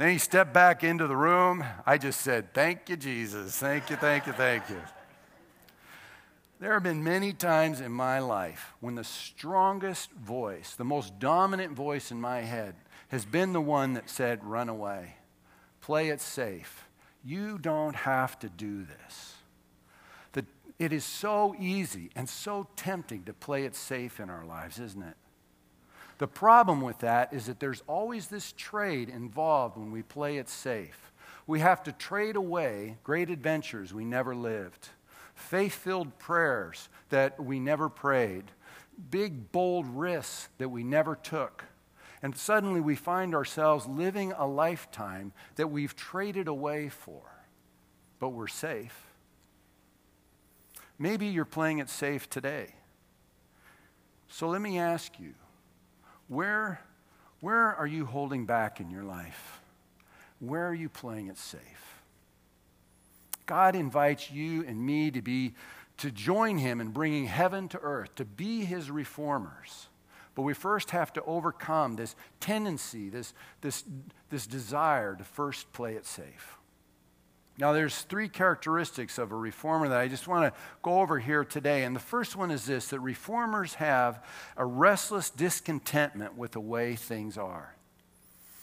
Then 0.00 0.12
he 0.12 0.16
stepped 0.16 0.54
back 0.54 0.82
into 0.82 1.06
the 1.06 1.14
room. 1.14 1.62
I 1.84 1.98
just 1.98 2.22
said, 2.22 2.54
Thank 2.54 2.88
you, 2.88 2.96
Jesus. 2.96 3.58
Thank 3.58 3.90
you, 3.90 3.96
thank 3.96 4.26
you, 4.26 4.32
thank 4.32 4.66
you. 4.70 4.80
There 6.58 6.72
have 6.72 6.82
been 6.82 7.04
many 7.04 7.34
times 7.34 7.82
in 7.82 7.92
my 7.92 8.18
life 8.18 8.72
when 8.80 8.94
the 8.94 9.04
strongest 9.04 10.10
voice, 10.12 10.74
the 10.74 10.86
most 10.86 11.18
dominant 11.18 11.74
voice 11.74 12.10
in 12.10 12.18
my 12.18 12.40
head, 12.40 12.76
has 13.08 13.26
been 13.26 13.52
the 13.52 13.60
one 13.60 13.92
that 13.92 14.08
said, 14.08 14.42
Run 14.42 14.70
away, 14.70 15.16
play 15.82 16.08
it 16.08 16.22
safe. 16.22 16.86
You 17.22 17.58
don't 17.58 17.94
have 17.94 18.38
to 18.38 18.48
do 18.48 18.84
this. 18.84 19.34
It 20.78 20.94
is 20.94 21.04
so 21.04 21.54
easy 21.58 22.08
and 22.16 22.26
so 22.26 22.68
tempting 22.74 23.24
to 23.24 23.34
play 23.34 23.66
it 23.66 23.76
safe 23.76 24.18
in 24.18 24.30
our 24.30 24.46
lives, 24.46 24.80
isn't 24.80 25.02
it? 25.02 25.16
The 26.20 26.28
problem 26.28 26.82
with 26.82 26.98
that 26.98 27.32
is 27.32 27.46
that 27.46 27.60
there's 27.60 27.82
always 27.86 28.26
this 28.26 28.52
trade 28.52 29.08
involved 29.08 29.78
when 29.78 29.90
we 29.90 30.02
play 30.02 30.36
it 30.36 30.50
safe. 30.50 31.12
We 31.46 31.60
have 31.60 31.82
to 31.84 31.92
trade 31.92 32.36
away 32.36 32.98
great 33.04 33.30
adventures 33.30 33.94
we 33.94 34.04
never 34.04 34.36
lived, 34.36 34.90
faith 35.34 35.72
filled 35.72 36.18
prayers 36.18 36.90
that 37.08 37.42
we 37.42 37.58
never 37.58 37.88
prayed, 37.88 38.44
big, 39.10 39.50
bold 39.50 39.86
risks 39.86 40.50
that 40.58 40.68
we 40.68 40.84
never 40.84 41.16
took. 41.16 41.64
And 42.22 42.36
suddenly 42.36 42.82
we 42.82 42.96
find 42.96 43.34
ourselves 43.34 43.86
living 43.86 44.32
a 44.32 44.46
lifetime 44.46 45.32
that 45.56 45.68
we've 45.68 45.96
traded 45.96 46.48
away 46.48 46.90
for, 46.90 47.22
but 48.18 48.28
we're 48.28 48.46
safe. 48.46 49.06
Maybe 50.98 51.28
you're 51.28 51.46
playing 51.46 51.78
it 51.78 51.88
safe 51.88 52.28
today. 52.28 52.74
So 54.28 54.50
let 54.50 54.60
me 54.60 54.78
ask 54.78 55.18
you 55.18 55.32
where, 56.30 56.80
where 57.40 57.74
are 57.74 57.88
you 57.88 58.06
holding 58.06 58.46
back 58.46 58.78
in 58.78 58.88
your 58.88 59.02
life? 59.02 59.60
Where 60.38 60.68
are 60.68 60.74
you 60.74 60.88
playing 60.88 61.26
it 61.26 61.36
safe? 61.36 62.02
God 63.46 63.74
invites 63.74 64.30
you 64.30 64.64
and 64.64 64.80
me 64.80 65.10
to 65.10 65.20
be 65.20 65.54
to 65.96 66.12
join 66.12 66.56
him 66.56 66.80
in 66.80 66.90
bringing 66.90 67.26
heaven 67.26 67.68
to 67.68 67.80
earth, 67.80 68.14
to 68.14 68.24
be 68.24 68.64
his 68.64 68.92
reformers. 68.92 69.88
But 70.36 70.42
we 70.42 70.54
first 70.54 70.92
have 70.92 71.12
to 71.14 71.24
overcome 71.24 71.96
this 71.96 72.14
tendency, 72.38 73.08
this, 73.08 73.34
this, 73.60 73.82
this 74.30 74.46
desire 74.46 75.16
to 75.16 75.24
first 75.24 75.72
play 75.72 75.94
it 75.94 76.06
safe. 76.06 76.59
Now, 77.58 77.72
there's 77.72 78.02
three 78.02 78.28
characteristics 78.28 79.18
of 79.18 79.32
a 79.32 79.36
reformer 79.36 79.88
that 79.88 80.00
I 80.00 80.08
just 80.08 80.26
want 80.26 80.52
to 80.52 80.60
go 80.82 81.00
over 81.00 81.18
here 81.18 81.44
today. 81.44 81.84
And 81.84 81.94
the 81.94 82.00
first 82.00 82.34
one 82.34 82.50
is 82.50 82.64
this 82.64 82.88
that 82.88 83.00
reformers 83.00 83.74
have 83.74 84.24
a 84.56 84.64
restless 84.64 85.28
discontentment 85.28 86.36
with 86.36 86.52
the 86.52 86.60
way 86.60 86.96
things 86.96 87.36
are. 87.36 87.74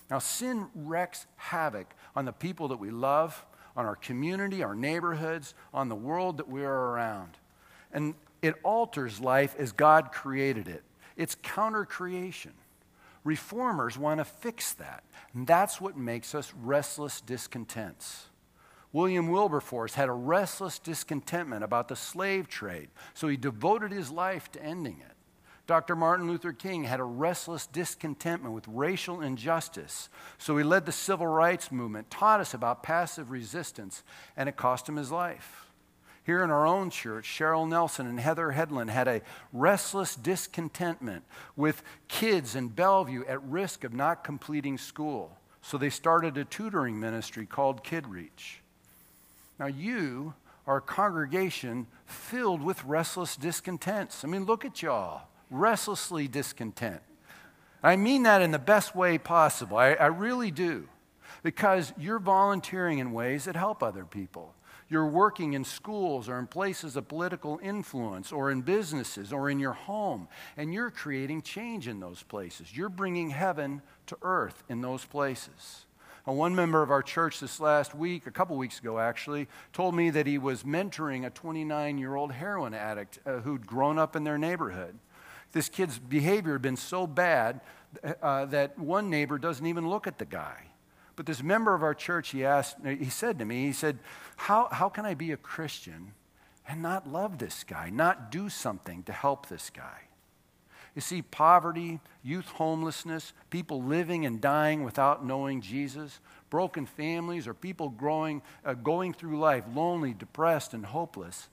Now, 0.10 0.20
sin 0.20 0.68
wreaks 0.74 1.26
havoc 1.36 1.94
on 2.16 2.26
the 2.26 2.32
people 2.32 2.70
that 2.70 2.80
we 2.80 2.90
love, 2.90 3.46
on 3.76 3.86
our 3.86 3.96
community, 3.96 4.64
our 4.64 4.74
neighborhoods, 4.74 5.54
on 5.74 5.90
the 5.90 5.96
world 5.96 6.38
that 6.38 6.50
we 6.50 6.64
are 6.64 6.92
around. 6.92 7.38
And 7.92 8.16
it 8.42 8.56
alters 8.64 9.20
life 9.20 9.56
as 9.60 9.72
God 9.72 10.12
created 10.12 10.68
it. 10.68 10.84
It's 11.16 11.36
counter 11.36 11.86
creation. 11.86 12.54
Reformers 13.24 13.98
want 13.98 14.20
to 14.20 14.26
fix 14.26 14.74
that. 14.74 15.04
And 15.34 15.46
that's 15.46 15.82
what 15.82 15.98
makes 15.98 16.34
us 16.34 16.54
restless 16.64 17.20
discontents. 17.22 18.28
William 18.94 19.28
Wilberforce 19.28 19.96
had 19.96 20.10
a 20.10 20.14
restless 20.14 20.80
discontentment 20.80 21.64
about 21.64 21.88
the 21.88 21.96
slave 21.96 22.48
trade, 22.48 22.90
so 23.14 23.28
he 23.28 23.38
devoted 23.38 23.92
his 23.92 24.10
life 24.12 24.52
to 24.54 24.64
ending 24.64 25.02
it. 25.02 25.14
Dr. 25.68 25.98
Martin 25.98 26.28
Luther 26.28 26.54
King 26.54 26.86
had 26.86 27.02
a 27.02 27.04
restless 27.04 27.68
discontentment 27.68 28.56
with 28.56 28.66
racial 28.70 29.20
injustice, 29.20 30.08
so 30.38 30.56
he 30.56 30.64
led 30.64 30.86
the 30.86 30.94
civil 30.94 31.28
rights 31.28 31.74
movement, 31.74 32.10
taught 32.10 32.40
us 32.40 32.54
about 32.54 32.84
passive 32.84 33.32
resistance, 33.32 34.04
and 34.38 34.48
it 34.48 34.56
cost 34.56 34.88
him 34.88 34.96
his 34.96 35.12
life. 35.12 35.66
Here 36.24 36.42
in 36.44 36.52
our 36.52 36.66
own 36.66 36.90
church, 36.90 37.26
Cheryl 37.26 37.68
Nelson 37.68 38.08
and 38.08 38.20
Heather 38.20 38.52
Headland 38.52 38.90
had 38.90 39.10
a 39.10 39.22
restless 39.52 40.16
discontentment 40.16 41.26
with 41.58 41.84
kids 42.08 42.56
in 42.56 42.70
Bellevue 42.70 43.26
at 43.26 43.44
risk 43.44 43.84
of 43.84 43.94
not 43.94 44.24
completing 44.24 44.78
school. 44.78 45.38
So 45.62 45.78
they 45.78 45.90
started 45.90 46.38
a 46.38 46.46
tutoring 46.46 47.00
ministry 47.00 47.46
called 47.46 47.84
Kid 47.84 48.08
Reach. 48.08 48.62
Now, 49.60 49.68
you 49.68 50.34
are 50.66 50.78
a 50.78 50.82
congregation 50.82 51.88
filled 52.06 52.62
with 52.62 52.84
restless 52.84 53.36
discontents. 53.36 54.24
I 54.24 54.28
mean, 54.28 54.46
look 54.46 54.66
at 54.66 54.82
y'all, 54.82 55.24
restlessly 55.50 56.28
discontent. 56.28 57.02
I 57.82 57.96
mean 57.96 58.24
that 58.24 58.42
in 58.42 58.52
the 58.52 58.60
best 58.60 58.96
way 58.96 59.18
possible. 59.18 59.78
I, 59.78 59.94
I 59.94 60.08
really 60.08 60.52
do. 60.52 60.90
Because 61.44 61.94
you're 61.98 62.20
volunteering 62.20 63.00
in 63.00 63.14
ways 63.14 63.46
that 63.46 63.56
help 63.56 63.82
other 63.82 64.04
people. 64.04 64.54
You're 64.90 65.08
working 65.08 65.54
in 65.54 65.64
schools 65.66 66.30
or 66.30 66.40
in 66.40 66.48
places 66.48 66.96
of 66.96 67.08
political 67.08 67.60
influence 67.62 68.32
or 68.32 68.52
in 68.52 68.62
businesses 68.62 69.34
or 69.34 69.50
in 69.50 69.60
your 69.60 69.74
home, 69.74 70.30
and 70.56 70.74
you're 70.74 70.90
creating 70.90 71.42
change 71.42 71.88
in 71.88 72.00
those 72.00 72.24
places. 72.24 72.76
You're 72.76 72.90
bringing 72.90 73.30
heaven 73.30 73.82
to 74.08 74.18
earth 74.22 74.64
in 74.70 74.82
those 74.82 75.04
places. 75.04 75.87
One 76.34 76.56
member 76.56 76.84
of 76.84 76.92
our 76.92 77.02
church 77.02 77.40
this 77.40 77.58
last 77.58 77.96
week, 77.96 78.28
a 78.28 78.32
couple 78.32 78.58
weeks 78.58 78.80
ago 78.80 79.00
actually, 79.00 79.48
told 79.72 79.96
me 79.96 80.10
that 80.10 80.28
he 80.28 80.38
was 80.38 80.64
mentoring 80.64 81.26
a 81.26 81.30
29 81.30 81.98
year 81.98 82.16
old 82.16 82.34
heroin 82.34 82.74
addict 82.74 83.20
uh, 83.26 83.38
who'd 83.40 83.66
grown 83.66 83.98
up 83.98 84.14
in 84.14 84.26
their 84.26 84.38
neighborhood. 84.38 85.00
This 85.54 85.70
kid's 85.70 85.98
behavior 85.98 86.54
had 86.54 86.62
been 86.62 86.76
so 86.76 87.08
bad 87.08 87.62
uh, 88.22 88.44
that 88.46 88.78
one 88.78 89.10
neighbor 89.10 89.38
doesn't 89.38 89.66
even 89.66 89.90
look 89.90 90.06
at 90.06 90.18
the 90.18 90.26
guy. 90.26 90.64
But 91.16 91.28
this 91.28 91.42
member 91.42 91.74
of 91.74 91.82
our 91.82 91.94
church, 91.94 92.30
he 92.30 92.44
asked, 92.44 92.76
he 92.86 93.10
said 93.10 93.40
to 93.40 93.46
me, 93.46 93.66
he 93.66 93.74
said, 93.74 93.98
how, 94.36 94.68
how 94.70 94.90
can 94.90 95.06
I 95.06 95.14
be 95.14 95.32
a 95.32 95.38
Christian 95.38 96.12
and 96.68 96.82
not 96.82 97.08
love 97.08 97.38
this 97.38 97.64
guy, 97.64 97.90
not 97.90 98.32
do 98.32 98.50
something 98.50 99.02
to 99.04 99.14
help 99.14 99.48
this 99.48 99.70
guy? 99.70 100.07
You 100.98 101.02
see, 101.02 101.22
poverty, 101.22 102.00
youth 102.24 102.48
homelessness, 102.48 103.32
people 103.52 103.84
living 103.84 104.26
and 104.26 104.42
dying 104.42 104.84
without 104.84 105.24
knowing 105.24 105.62
Jesus, 105.62 106.20
broken 106.50 106.88
families, 106.88 107.48
or 107.48 107.54
people 107.54 107.90
growing, 107.90 108.42
uh, 108.66 108.74
going 108.74 109.14
through 109.14 109.38
life 109.38 109.64
lonely, 109.76 110.16
depressed, 110.16 110.74
and 110.74 110.84
hopeless. 110.84 111.50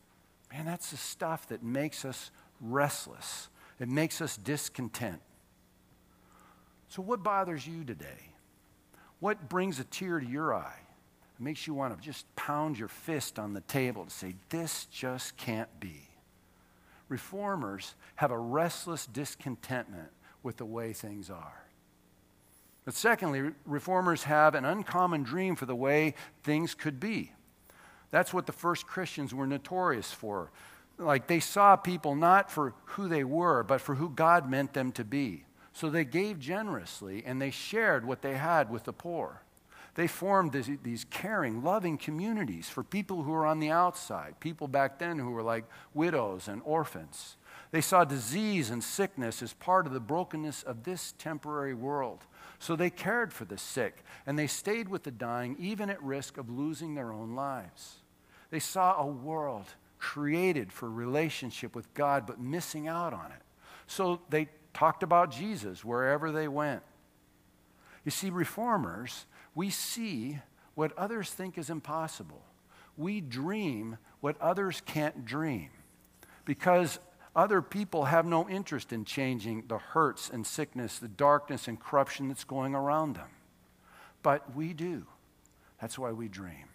Man, 0.51 0.65
that's 0.65 0.93
the 0.93 0.97
stuff 0.97 1.47
that 1.49 1.63
makes 1.63 2.07
us 2.07 2.31
restless. 2.59 3.51
It 3.79 3.91
makes 3.91 4.23
us 4.23 4.39
discontent. 4.39 5.21
So, 6.89 7.03
what 7.03 7.23
bothers 7.23 7.67
you 7.67 7.85
today? 7.85 8.31
What 9.21 9.51
brings 9.51 9.79
a 9.79 9.85
tear 9.85 10.21
to 10.21 10.27
your 10.27 10.55
eye? 10.55 10.81
It 11.39 11.43
makes 11.43 11.67
you 11.67 11.75
want 11.75 11.95
to 11.95 12.03
just 12.03 12.25
pound 12.35 12.79
your 12.79 12.89
fist 12.89 13.39
on 13.39 13.53
the 13.53 13.61
table 13.61 14.07
to 14.07 14.11
say, 14.11 14.37
This 14.49 14.87
just 14.87 15.37
can't 15.37 15.69
be. 15.81 16.13
Reformers 17.08 17.94
have 18.16 18.30
a 18.30 18.38
restless 18.38 19.06
discontentment 19.06 20.11
with 20.42 20.56
the 20.56 20.64
way 20.64 20.92
things 20.92 21.30
are. 21.30 21.64
But 22.84 22.94
secondly, 22.94 23.52
reformers 23.64 24.25
have 24.25 24.54
an 24.54 24.64
uncommon 24.64 25.23
dream 25.23 25.56
for 25.56 25.66
the 25.66 25.75
way 25.75 26.14
things 26.42 26.75
could 26.75 27.00
be. 27.00 27.32
That's 28.11 28.32
what 28.32 28.46
the 28.46 28.52
first 28.52 28.87
Christians 28.87 29.34
were 29.34 29.46
notorious 29.46 30.12
for. 30.12 30.50
Like 30.99 31.26
they 31.26 31.40
saw 31.40 31.76
people 31.76 32.14
not 32.14 32.50
for 32.50 32.75
who 32.84 33.08
they 33.08 33.25
were, 33.25 33.62
but 33.62 33.80
for 33.80 33.96
who 33.96 34.11
God 34.11 34.49
meant 34.49 34.75
them 34.75 34.92
to 34.92 35.04
be. 35.04 35.46
So 35.73 35.90
they 35.90 36.04
gave 36.04 36.38
generously 36.38 37.25
and 37.26 37.40
they 37.40 37.50
shared 37.50 38.06
what 38.06 38.23
they 38.23 38.37
had 38.37 38.70
with 38.70 38.84
the 38.84 38.92
poor. 38.92 39.42
They 39.95 40.07
formed 40.09 40.53
this, 40.53 40.69
these 40.83 41.05
caring, 41.05 41.63
loving 41.63 41.99
communities 41.99 42.69
for 42.69 42.83
people 42.83 43.23
who 43.23 43.31
were 43.31 43.47
on 43.47 43.61
the 43.61 43.71
outside, 43.71 44.41
people 44.41 44.67
back 44.67 44.99
then 44.99 45.19
who 45.19 45.31
were 45.31 45.43
like 45.43 45.65
widows 45.95 46.49
and 46.49 46.61
orphans. 46.65 47.37
They 47.71 47.81
saw 47.81 48.05
disease 48.05 48.71
and 48.71 48.83
sickness 48.83 49.43
as 49.43 49.53
part 49.53 49.87
of 49.87 49.93
the 49.93 50.01
brokenness 50.01 50.63
of 50.65 50.83
this 50.83 51.15
temporary 51.19 51.75
world. 51.75 52.21
So 52.59 52.77
they 52.77 52.91
cared 52.91 53.33
for 53.33 53.45
the 53.45 53.59
sick 53.59 54.05
and 54.27 54.39
they 54.39 54.47
stayed 54.47 54.89
with 54.89 55.05
the 55.05 55.11
dying, 55.11 55.57
even 55.59 55.91
at 55.91 56.03
risk 56.03 56.39
of 56.39 56.51
losing 56.51 56.95
their 56.95 57.13
own 57.13 57.35
lives. 57.35 57.97
They 58.51 58.61
saw 58.61 59.01
a 59.01 59.07
world 59.07 59.67
created 59.99 60.73
for 60.73 60.91
relationship 60.91 61.75
with 61.75 61.93
God, 61.95 62.27
but 62.27 62.41
missing 62.41 62.89
out 62.89 63.13
on 63.13 63.33
it. 63.33 63.43
So 63.87 64.21
they 64.29 64.49
talked 64.73 65.03
about 65.03 65.31
Jesus 65.31 65.85
wherever 65.85 66.33
they 66.33 66.49
went. 66.49 66.83
You 68.04 68.11
see, 68.11 68.30
reformers, 68.30 69.26
we 69.54 69.71
see 69.71 70.38
what 70.75 70.97
others 70.99 71.30
think 71.30 71.56
is 71.58 71.71
impossible. 71.71 72.43
We 72.97 73.21
dream 73.21 73.99
what 74.21 74.40
others 74.40 74.82
can't 74.84 75.25
dream 75.25 75.71
because 76.45 76.99
other 77.36 77.60
people 77.62 78.04
have 78.04 78.26
no 78.26 78.49
interest 78.49 78.93
in 78.93 79.04
changing 79.04 79.64
the 79.67 79.78
hurts 79.78 80.30
and 80.30 80.47
sickness, 80.47 80.99
the 80.99 81.08
darkness 81.08 81.67
and 81.67 81.80
corruption 81.80 82.28
that's 82.28 82.45
going 82.45 82.75
around 82.75 83.17
them. 83.17 83.28
But 84.23 84.54
we 84.54 84.73
do. 84.73 85.06
That's 85.80 85.99
why 85.99 86.12
we 86.12 86.28
dream. 86.28 86.69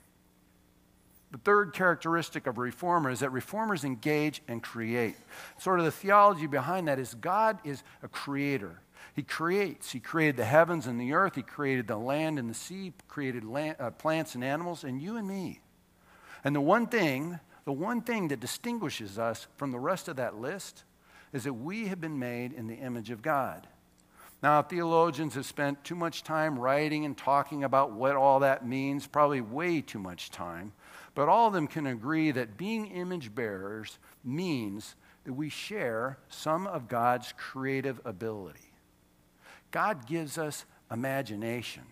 The 1.31 1.37
third 1.37 1.73
characteristic 1.73 2.47
of 2.47 2.57
a 2.57 2.61
reformer 2.61 3.11
is 3.11 3.19
that 3.19 3.31
reformers 3.31 3.83
engage 3.83 4.41
and 4.47 4.63
create. 4.63 5.15
Sort 5.59 5.79
of 5.79 5.85
the 5.85 5.91
theology 5.91 6.47
behind 6.47 6.87
that 6.87 6.99
is 6.99 7.13
God 7.13 7.59
is 7.63 7.83
a 8.01 8.07
creator. 8.07 8.81
He 9.15 9.23
creates. 9.23 9.91
He 9.91 9.99
created 9.99 10.37
the 10.37 10.45
heavens 10.45 10.87
and 10.87 10.99
the 10.99 11.13
earth. 11.13 11.35
He 11.35 11.41
created 11.41 11.87
the 11.87 11.97
land 11.97 12.39
and 12.39 12.49
the 12.49 12.53
sea, 12.53 12.93
created 13.07 13.43
land, 13.43 13.75
uh, 13.79 13.91
plants 13.91 14.35
and 14.35 14.43
animals, 14.43 14.83
and 14.83 15.01
you 15.01 15.17
and 15.17 15.27
me. 15.27 15.61
And 16.43 16.55
the 16.55 16.61
one 16.61 16.87
thing, 16.87 17.39
the 17.65 17.71
one 17.71 18.01
thing 18.01 18.29
that 18.29 18.39
distinguishes 18.39 19.19
us 19.19 19.47
from 19.57 19.71
the 19.71 19.79
rest 19.79 20.07
of 20.07 20.15
that 20.17 20.39
list 20.39 20.83
is 21.33 21.43
that 21.43 21.53
we 21.53 21.87
have 21.87 22.01
been 22.01 22.17
made 22.17 22.53
in 22.53 22.67
the 22.67 22.75
image 22.75 23.09
of 23.09 23.21
God. 23.21 23.67
Now, 24.41 24.61
theologians 24.61 25.35
have 25.35 25.45
spent 25.45 25.83
too 25.83 25.95
much 25.95 26.23
time 26.23 26.57
writing 26.57 27.03
and 27.03 27.17
talking 27.17 27.63
about 27.63 27.91
what 27.91 28.15
all 28.15 28.39
that 28.39 28.65
means, 28.65 29.05
probably 29.05 29.41
way 29.41 29.81
too 29.81 29.99
much 29.99 30.31
time. 30.31 30.71
But 31.13 31.27
all 31.27 31.47
of 31.47 31.53
them 31.53 31.67
can 31.67 31.85
agree 31.85 32.31
that 32.31 32.55
being 32.57 32.87
image 32.87 33.35
bearers 33.35 33.99
means 34.23 34.95
that 35.25 35.33
we 35.33 35.49
share 35.49 36.17
some 36.29 36.67
of 36.67 36.87
God's 36.87 37.33
creative 37.37 37.99
ability. 38.05 38.68
God 39.71 40.05
gives 40.07 40.37
us 40.37 40.65
imagination 40.91 41.83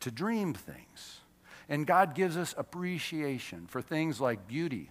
to 0.00 0.10
dream 0.10 0.54
things. 0.54 1.20
And 1.68 1.86
God 1.86 2.14
gives 2.14 2.36
us 2.36 2.54
appreciation 2.58 3.66
for 3.66 3.80
things 3.80 4.20
like 4.20 4.46
beauty 4.46 4.90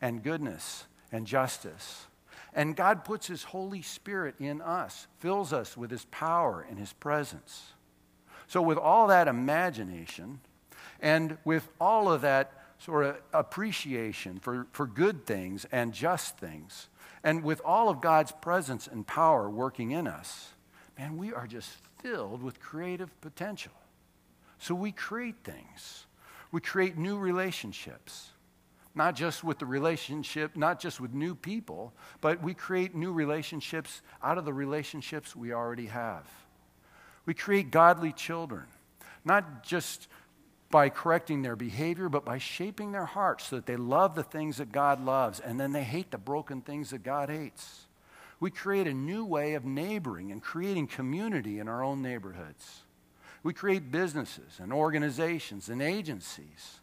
and 0.00 0.22
goodness 0.22 0.84
and 1.10 1.26
justice. 1.26 2.06
And 2.52 2.76
God 2.76 3.04
puts 3.04 3.26
His 3.26 3.44
Holy 3.44 3.80
Spirit 3.80 4.34
in 4.38 4.60
us, 4.60 5.06
fills 5.20 5.52
us 5.52 5.76
with 5.76 5.90
His 5.90 6.04
power 6.06 6.66
and 6.68 6.78
His 6.78 6.92
presence. 6.92 7.72
So, 8.46 8.60
with 8.60 8.76
all 8.76 9.06
that 9.06 9.28
imagination 9.28 10.40
and 11.00 11.38
with 11.44 11.68
all 11.80 12.12
of 12.12 12.20
that 12.20 12.52
sort 12.78 13.06
of 13.06 13.16
appreciation 13.32 14.38
for, 14.38 14.66
for 14.72 14.86
good 14.86 15.24
things 15.24 15.64
and 15.72 15.92
just 15.94 16.36
things. 16.36 16.88
And 17.24 17.44
with 17.44 17.60
all 17.64 17.88
of 17.88 18.00
God's 18.00 18.32
presence 18.32 18.86
and 18.86 19.06
power 19.06 19.48
working 19.48 19.92
in 19.92 20.06
us, 20.06 20.52
man, 20.98 21.16
we 21.16 21.32
are 21.32 21.46
just 21.46 21.70
filled 22.00 22.42
with 22.42 22.60
creative 22.60 23.18
potential. 23.20 23.72
So 24.58 24.74
we 24.74 24.92
create 24.92 25.36
things. 25.44 26.06
We 26.52 26.60
create 26.60 26.96
new 26.96 27.18
relationships. 27.18 28.30
Not 28.94 29.16
just 29.16 29.42
with 29.42 29.58
the 29.58 29.66
relationship, 29.66 30.54
not 30.54 30.78
just 30.78 31.00
with 31.00 31.14
new 31.14 31.34
people, 31.34 31.94
but 32.20 32.42
we 32.42 32.52
create 32.52 32.94
new 32.94 33.12
relationships 33.12 34.02
out 34.22 34.36
of 34.36 34.44
the 34.44 34.52
relationships 34.52 35.34
we 35.34 35.52
already 35.52 35.86
have. 35.86 36.28
We 37.24 37.34
create 37.34 37.70
godly 37.70 38.12
children, 38.12 38.64
not 39.24 39.62
just 39.64 40.08
by 40.70 40.88
correcting 40.88 41.42
their 41.42 41.56
behavior, 41.56 42.08
but 42.08 42.24
by 42.24 42.38
shaping 42.38 42.92
their 42.92 43.04
hearts 43.04 43.44
so 43.44 43.56
that 43.56 43.66
they 43.66 43.76
love 43.76 44.14
the 44.14 44.22
things 44.22 44.56
that 44.58 44.72
God 44.72 45.04
loves 45.04 45.38
and 45.40 45.60
then 45.60 45.72
they 45.72 45.84
hate 45.84 46.10
the 46.10 46.18
broken 46.18 46.60
things 46.62 46.90
that 46.90 47.02
God 47.02 47.30
hates. 47.30 47.86
We 48.42 48.50
create 48.50 48.88
a 48.88 48.92
new 48.92 49.24
way 49.24 49.54
of 49.54 49.64
neighboring 49.64 50.32
and 50.32 50.42
creating 50.42 50.88
community 50.88 51.60
in 51.60 51.68
our 51.68 51.84
own 51.84 52.02
neighborhoods. 52.02 52.82
We 53.44 53.52
create 53.52 53.92
businesses 53.92 54.58
and 54.58 54.72
organizations 54.72 55.68
and 55.68 55.80
agencies. 55.80 56.80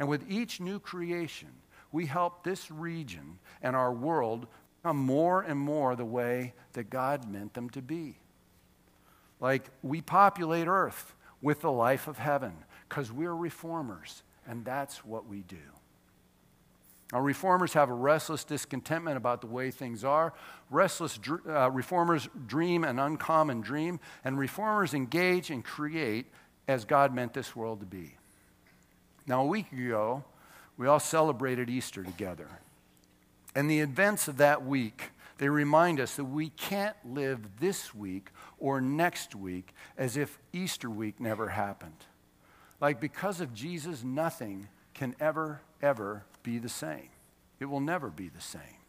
And 0.00 0.08
with 0.08 0.28
each 0.28 0.60
new 0.60 0.80
creation, 0.80 1.50
we 1.92 2.06
help 2.06 2.42
this 2.42 2.72
region 2.72 3.38
and 3.62 3.76
our 3.76 3.92
world 3.92 4.48
become 4.82 4.96
more 4.96 5.42
and 5.42 5.60
more 5.60 5.94
the 5.94 6.04
way 6.04 6.54
that 6.72 6.90
God 6.90 7.30
meant 7.30 7.54
them 7.54 7.70
to 7.70 7.82
be. 7.82 8.18
Like 9.38 9.70
we 9.82 10.00
populate 10.00 10.66
earth 10.66 11.14
with 11.40 11.60
the 11.60 11.70
life 11.70 12.08
of 12.08 12.18
heaven 12.18 12.52
because 12.88 13.12
we're 13.12 13.32
reformers, 13.32 14.24
and 14.44 14.64
that's 14.64 15.04
what 15.04 15.28
we 15.28 15.42
do. 15.42 15.56
Our 17.12 17.22
reformers 17.22 17.72
have 17.74 17.88
a 17.88 17.94
restless 17.94 18.42
discontentment 18.44 19.16
about 19.16 19.40
the 19.40 19.46
way 19.46 19.70
things 19.70 20.02
are. 20.02 20.34
Restless 20.70 21.20
uh, 21.48 21.70
reformers 21.70 22.28
dream 22.46 22.82
an 22.84 22.98
uncommon 22.98 23.60
dream, 23.60 24.00
and 24.24 24.38
reformers 24.38 24.92
engage 24.92 25.50
and 25.50 25.64
create 25.64 26.26
as 26.66 26.84
God 26.84 27.14
meant 27.14 27.32
this 27.32 27.54
world 27.54 27.80
to 27.80 27.86
be. 27.86 28.16
Now, 29.26 29.42
a 29.42 29.46
week 29.46 29.70
ago, 29.72 30.24
we 30.76 30.88
all 30.88 30.98
celebrated 31.00 31.70
Easter 31.70 32.02
together. 32.02 32.48
And 33.54 33.70
the 33.70 33.80
events 33.80 34.28
of 34.28 34.38
that 34.38 34.66
week 34.66 35.12
They 35.38 35.48
remind 35.48 36.00
us 36.00 36.16
that 36.16 36.24
we 36.24 36.50
can't 36.50 36.96
live 37.04 37.60
this 37.60 37.94
week 37.94 38.30
or 38.58 38.80
next 38.80 39.34
week 39.34 39.74
as 39.98 40.16
if 40.16 40.38
Easter 40.52 40.88
week 40.88 41.20
never 41.20 41.48
happened. 41.48 42.06
Like, 42.80 43.00
because 43.00 43.40
of 43.40 43.54
Jesus, 43.54 44.02
nothing 44.02 44.68
can 44.96 45.14
ever, 45.20 45.60
ever 45.80 46.24
be 46.42 46.58
the 46.58 46.68
same. 46.68 47.10
It 47.60 47.66
will 47.66 47.80
never 47.80 48.08
be 48.08 48.28
the 48.28 48.40
same. 48.40 48.80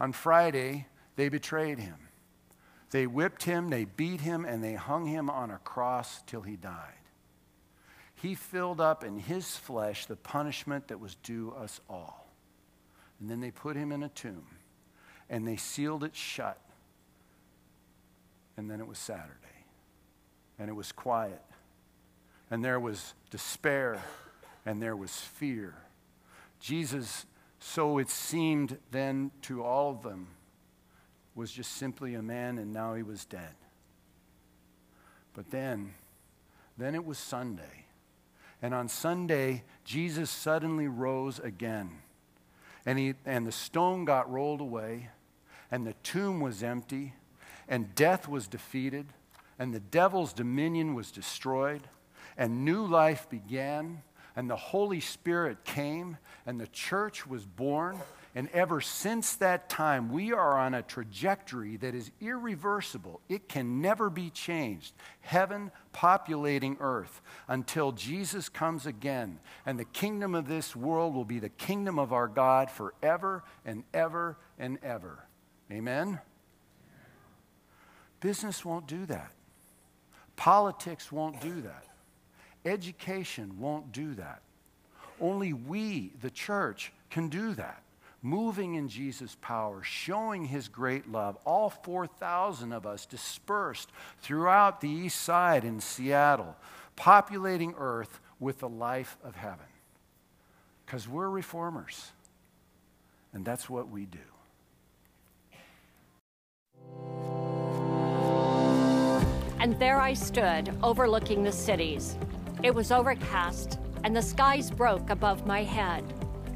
On 0.00 0.12
Friday, 0.12 0.86
they 1.16 1.28
betrayed 1.28 1.78
him. 1.78 1.96
They 2.90 3.06
whipped 3.06 3.44
him, 3.44 3.68
they 3.68 3.84
beat 3.84 4.20
him, 4.20 4.44
and 4.44 4.62
they 4.62 4.74
hung 4.74 5.06
him 5.06 5.28
on 5.28 5.50
a 5.50 5.58
cross 5.58 6.22
till 6.26 6.42
he 6.42 6.56
died. 6.56 7.02
He 8.14 8.34
filled 8.34 8.80
up 8.80 9.02
in 9.02 9.18
his 9.18 9.56
flesh 9.56 10.06
the 10.06 10.14
punishment 10.14 10.88
that 10.88 11.00
was 11.00 11.16
due 11.16 11.52
us 11.52 11.80
all. 11.90 12.28
And 13.18 13.28
then 13.28 13.40
they 13.40 13.50
put 13.50 13.76
him 13.76 13.90
in 13.90 14.02
a 14.04 14.08
tomb 14.08 14.46
and 15.28 15.46
they 15.46 15.56
sealed 15.56 16.04
it 16.04 16.14
shut. 16.14 16.60
And 18.56 18.70
then 18.70 18.78
it 18.80 18.86
was 18.86 18.98
Saturday. 18.98 19.32
And 20.58 20.68
it 20.68 20.74
was 20.74 20.92
quiet. 20.92 21.42
And 22.50 22.64
there 22.64 22.78
was 22.78 23.14
despair 23.30 24.00
and 24.64 24.82
there 24.82 24.96
was 24.96 25.12
fear. 25.12 25.74
Jesus, 26.60 27.26
so 27.58 27.98
it 27.98 28.08
seemed 28.08 28.78
then 28.90 29.30
to 29.42 29.62
all 29.62 29.90
of 29.90 30.02
them, 30.02 30.28
was 31.34 31.50
just 31.50 31.72
simply 31.72 32.14
a 32.14 32.22
man 32.22 32.58
and 32.58 32.72
now 32.72 32.94
he 32.94 33.02
was 33.02 33.24
dead. 33.24 33.54
But 35.34 35.50
then, 35.50 35.94
then 36.76 36.94
it 36.94 37.04
was 37.04 37.18
Sunday. 37.18 37.86
And 38.60 38.74
on 38.74 38.88
Sunday, 38.88 39.64
Jesus 39.84 40.30
suddenly 40.30 40.86
rose 40.86 41.38
again. 41.38 41.98
And, 42.86 42.98
he, 42.98 43.14
and 43.24 43.46
the 43.46 43.52
stone 43.52 44.04
got 44.04 44.30
rolled 44.30 44.60
away, 44.60 45.10
and 45.70 45.86
the 45.86 45.94
tomb 46.02 46.40
was 46.40 46.62
empty, 46.62 47.14
and 47.68 47.94
death 47.94 48.28
was 48.28 48.46
defeated, 48.46 49.06
and 49.58 49.72
the 49.72 49.80
devil's 49.80 50.32
dominion 50.32 50.94
was 50.94 51.10
destroyed, 51.10 51.82
and 52.36 52.64
new 52.64 52.84
life 52.84 53.28
began, 53.30 54.02
and 54.36 54.48
the 54.48 54.56
Holy 54.56 55.00
Spirit 55.00 55.64
came, 55.64 56.16
and 56.46 56.60
the 56.60 56.66
church 56.68 57.26
was 57.26 57.44
born, 57.44 58.00
and 58.34 58.48
ever 58.54 58.80
since 58.80 59.36
that 59.36 59.68
time, 59.68 60.10
we 60.10 60.32
are 60.32 60.58
on 60.58 60.72
a 60.72 60.80
trajectory 60.80 61.76
that 61.76 61.94
is 61.94 62.10
irreversible. 62.20 63.20
It 63.28 63.46
can 63.46 63.82
never 63.82 64.08
be 64.08 64.30
changed. 64.30 64.94
Heaven 65.20 65.70
populating 65.92 66.78
earth 66.80 67.20
until 67.46 67.92
Jesus 67.92 68.48
comes 68.48 68.86
again. 68.86 69.38
And 69.66 69.78
the 69.78 69.84
kingdom 69.84 70.34
of 70.34 70.48
this 70.48 70.74
world 70.74 71.14
will 71.14 71.26
be 71.26 71.40
the 71.40 71.50
kingdom 71.50 71.98
of 71.98 72.14
our 72.14 72.26
God 72.26 72.70
forever 72.70 73.44
and 73.66 73.84
ever 73.92 74.38
and 74.58 74.78
ever. 74.82 75.26
Amen? 75.70 76.18
Business 78.20 78.64
won't 78.64 78.86
do 78.86 79.04
that. 79.06 79.32
Politics 80.36 81.12
won't 81.12 81.38
do 81.42 81.60
that. 81.60 81.84
Education 82.64 83.58
won't 83.58 83.92
do 83.92 84.14
that. 84.14 84.42
Only 85.20 85.52
we, 85.52 86.12
the 86.20 86.30
church, 86.30 86.92
can 87.10 87.28
do 87.28 87.54
that 87.54 87.82
moving 88.22 88.76
in 88.76 88.88
Jesus' 88.88 89.36
power, 89.40 89.82
showing 89.82 90.44
his 90.44 90.68
great 90.68 91.10
love. 91.10 91.36
All 91.44 91.68
4,000 91.68 92.72
of 92.72 92.86
us 92.86 93.04
dispersed 93.04 93.90
throughout 94.20 94.80
the 94.80 94.88
east 94.88 95.20
side 95.20 95.64
in 95.64 95.80
Seattle, 95.80 96.56
populating 96.94 97.74
earth 97.76 98.20
with 98.38 98.60
the 98.60 98.68
life 98.68 99.18
of 99.24 99.34
heaven. 99.34 99.66
Because 100.86 101.08
we're 101.08 101.28
reformers, 101.28 102.12
and 103.32 103.44
that's 103.44 103.68
what 103.68 103.88
we 103.88 104.06
do. 104.06 104.18
And 109.58 109.78
there 109.78 110.00
I 110.00 110.14
stood, 110.14 110.76
overlooking 110.82 111.44
the 111.44 111.52
cities. 111.52 112.16
It 112.62 112.74
was 112.74 112.92
overcast, 112.92 113.78
and 114.04 114.16
the 114.16 114.22
skies 114.22 114.70
broke 114.70 115.10
above 115.10 115.46
my 115.46 115.62
head 115.62 116.04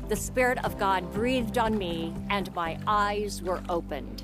the 0.09 0.17
Spirit 0.17 0.65
of 0.65 0.79
God 0.79 1.13
breathed 1.13 1.59
on 1.59 1.77
me, 1.77 2.15
and 2.31 2.55
my 2.55 2.79
eyes 2.87 3.43
were 3.43 3.61
opened. 3.69 4.23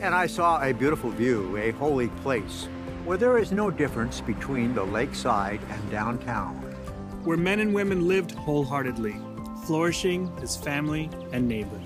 And 0.00 0.14
I 0.14 0.28
saw 0.28 0.62
a 0.62 0.72
beautiful 0.72 1.10
view, 1.10 1.56
a 1.56 1.72
holy 1.72 2.06
place, 2.22 2.68
where 3.04 3.18
there 3.18 3.38
is 3.38 3.50
no 3.50 3.68
difference 3.68 4.20
between 4.20 4.74
the 4.74 4.84
lakeside 4.84 5.60
and 5.70 5.90
downtown. 5.90 6.54
Where 7.24 7.36
men 7.36 7.58
and 7.58 7.74
women 7.74 8.06
lived 8.06 8.30
wholeheartedly, 8.32 9.16
flourishing 9.66 10.30
as 10.40 10.56
family 10.56 11.10
and 11.32 11.48
neighbor. 11.48 11.80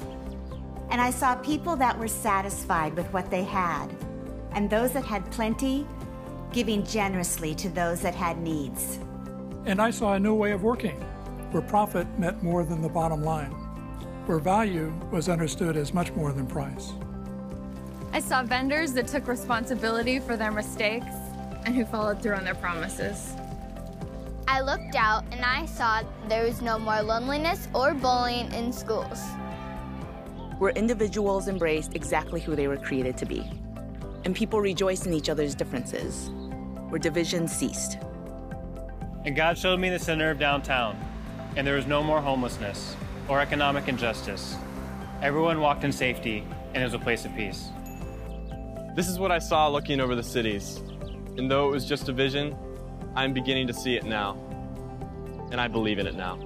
And 0.90 1.00
I 1.00 1.10
saw 1.10 1.36
people 1.36 1.74
that 1.76 1.98
were 1.98 2.08
satisfied 2.08 2.94
with 2.94 3.10
what 3.14 3.30
they 3.30 3.44
had, 3.44 3.88
and 4.52 4.68
those 4.68 4.92
that 4.92 5.04
had 5.04 5.30
plenty, 5.30 5.86
giving 6.52 6.84
generously 6.84 7.54
to 7.54 7.70
those 7.70 8.02
that 8.02 8.14
had 8.14 8.38
needs. 8.38 8.98
And 9.66 9.82
I 9.82 9.90
saw 9.90 10.14
a 10.14 10.20
new 10.20 10.34
way 10.34 10.52
of 10.52 10.62
working 10.62 10.94
where 11.50 11.60
profit 11.60 12.06
meant 12.20 12.40
more 12.40 12.64
than 12.64 12.80
the 12.80 12.88
bottom 12.88 13.22
line, 13.22 13.50
where 14.26 14.38
value 14.38 14.92
was 15.10 15.28
understood 15.28 15.76
as 15.76 15.92
much 15.92 16.12
more 16.12 16.32
than 16.32 16.46
price. 16.46 16.92
I 18.12 18.20
saw 18.20 18.44
vendors 18.44 18.92
that 18.92 19.08
took 19.08 19.26
responsibility 19.26 20.20
for 20.20 20.36
their 20.36 20.52
mistakes 20.52 21.12
and 21.64 21.74
who 21.74 21.84
followed 21.84 22.22
through 22.22 22.34
on 22.34 22.44
their 22.44 22.54
promises. 22.54 23.32
I 24.46 24.60
looked 24.60 24.94
out 24.94 25.24
and 25.32 25.44
I 25.44 25.66
saw 25.66 26.02
there 26.28 26.44
was 26.44 26.62
no 26.62 26.78
more 26.78 27.02
loneliness 27.02 27.66
or 27.74 27.92
bullying 27.92 28.52
in 28.52 28.72
schools. 28.72 29.20
Where 30.58 30.70
individuals 30.70 31.48
embraced 31.48 31.96
exactly 31.96 32.40
who 32.40 32.54
they 32.54 32.68
were 32.68 32.76
created 32.76 33.16
to 33.16 33.26
be, 33.26 33.50
and 34.24 34.32
people 34.32 34.60
rejoiced 34.60 35.06
in 35.06 35.12
each 35.12 35.28
other's 35.28 35.56
differences, 35.56 36.30
where 36.88 37.00
division 37.00 37.48
ceased. 37.48 37.98
And 39.26 39.34
God 39.34 39.58
showed 39.58 39.80
me 39.80 39.90
the 39.90 39.98
center 39.98 40.30
of 40.30 40.38
downtown, 40.38 40.96
and 41.56 41.66
there 41.66 41.74
was 41.74 41.86
no 41.88 42.00
more 42.00 42.20
homelessness 42.20 42.94
or 43.26 43.40
economic 43.40 43.88
injustice. 43.88 44.54
Everyone 45.20 45.60
walked 45.60 45.82
in 45.82 45.90
safety, 45.90 46.46
and 46.72 46.76
it 46.80 46.86
was 46.86 46.94
a 46.94 46.98
place 47.00 47.24
of 47.24 47.34
peace. 47.34 47.70
This 48.94 49.08
is 49.08 49.18
what 49.18 49.32
I 49.32 49.40
saw 49.40 49.66
looking 49.66 49.98
over 49.98 50.14
the 50.14 50.22
cities. 50.22 50.76
And 51.36 51.50
though 51.50 51.68
it 51.68 51.72
was 51.72 51.84
just 51.84 52.08
a 52.08 52.12
vision, 52.12 52.56
I'm 53.16 53.34
beginning 53.34 53.66
to 53.66 53.74
see 53.74 53.96
it 53.96 54.04
now. 54.04 54.38
And 55.50 55.60
I 55.60 55.66
believe 55.66 55.98
in 55.98 56.06
it 56.06 56.14
now. 56.14 56.38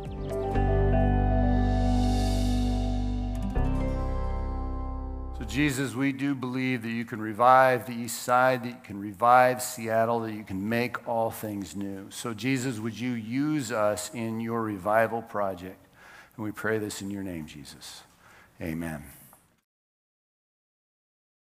Jesus, 5.51 5.97
we 5.97 6.13
do 6.13 6.37
believe 6.37 6.83
that 6.83 6.91
you 6.91 7.05
can 7.05 7.21
revive 7.21 7.85
the 7.85 7.93
east 7.93 8.23
side, 8.23 8.63
that 8.63 8.69
you 8.69 8.77
can 8.85 9.01
revive 9.01 9.61
Seattle, 9.61 10.21
that 10.21 10.33
you 10.33 10.45
can 10.45 10.69
make 10.69 11.09
all 11.09 11.33
things 11.33 11.75
new. 11.75 12.07
So, 12.11 12.33
Jesus, 12.33 12.79
would 12.79 12.99
you 12.99 13.15
use 13.15 13.73
us 13.73 14.13
in 14.15 14.39
your 14.39 14.63
revival 14.63 15.23
project? 15.23 15.85
And 16.37 16.45
we 16.45 16.53
pray 16.53 16.79
this 16.79 17.03
in 17.03 17.11
your 17.11 17.25
name, 17.25 17.47
Jesus. 17.47 18.03
Amen. 18.63 19.03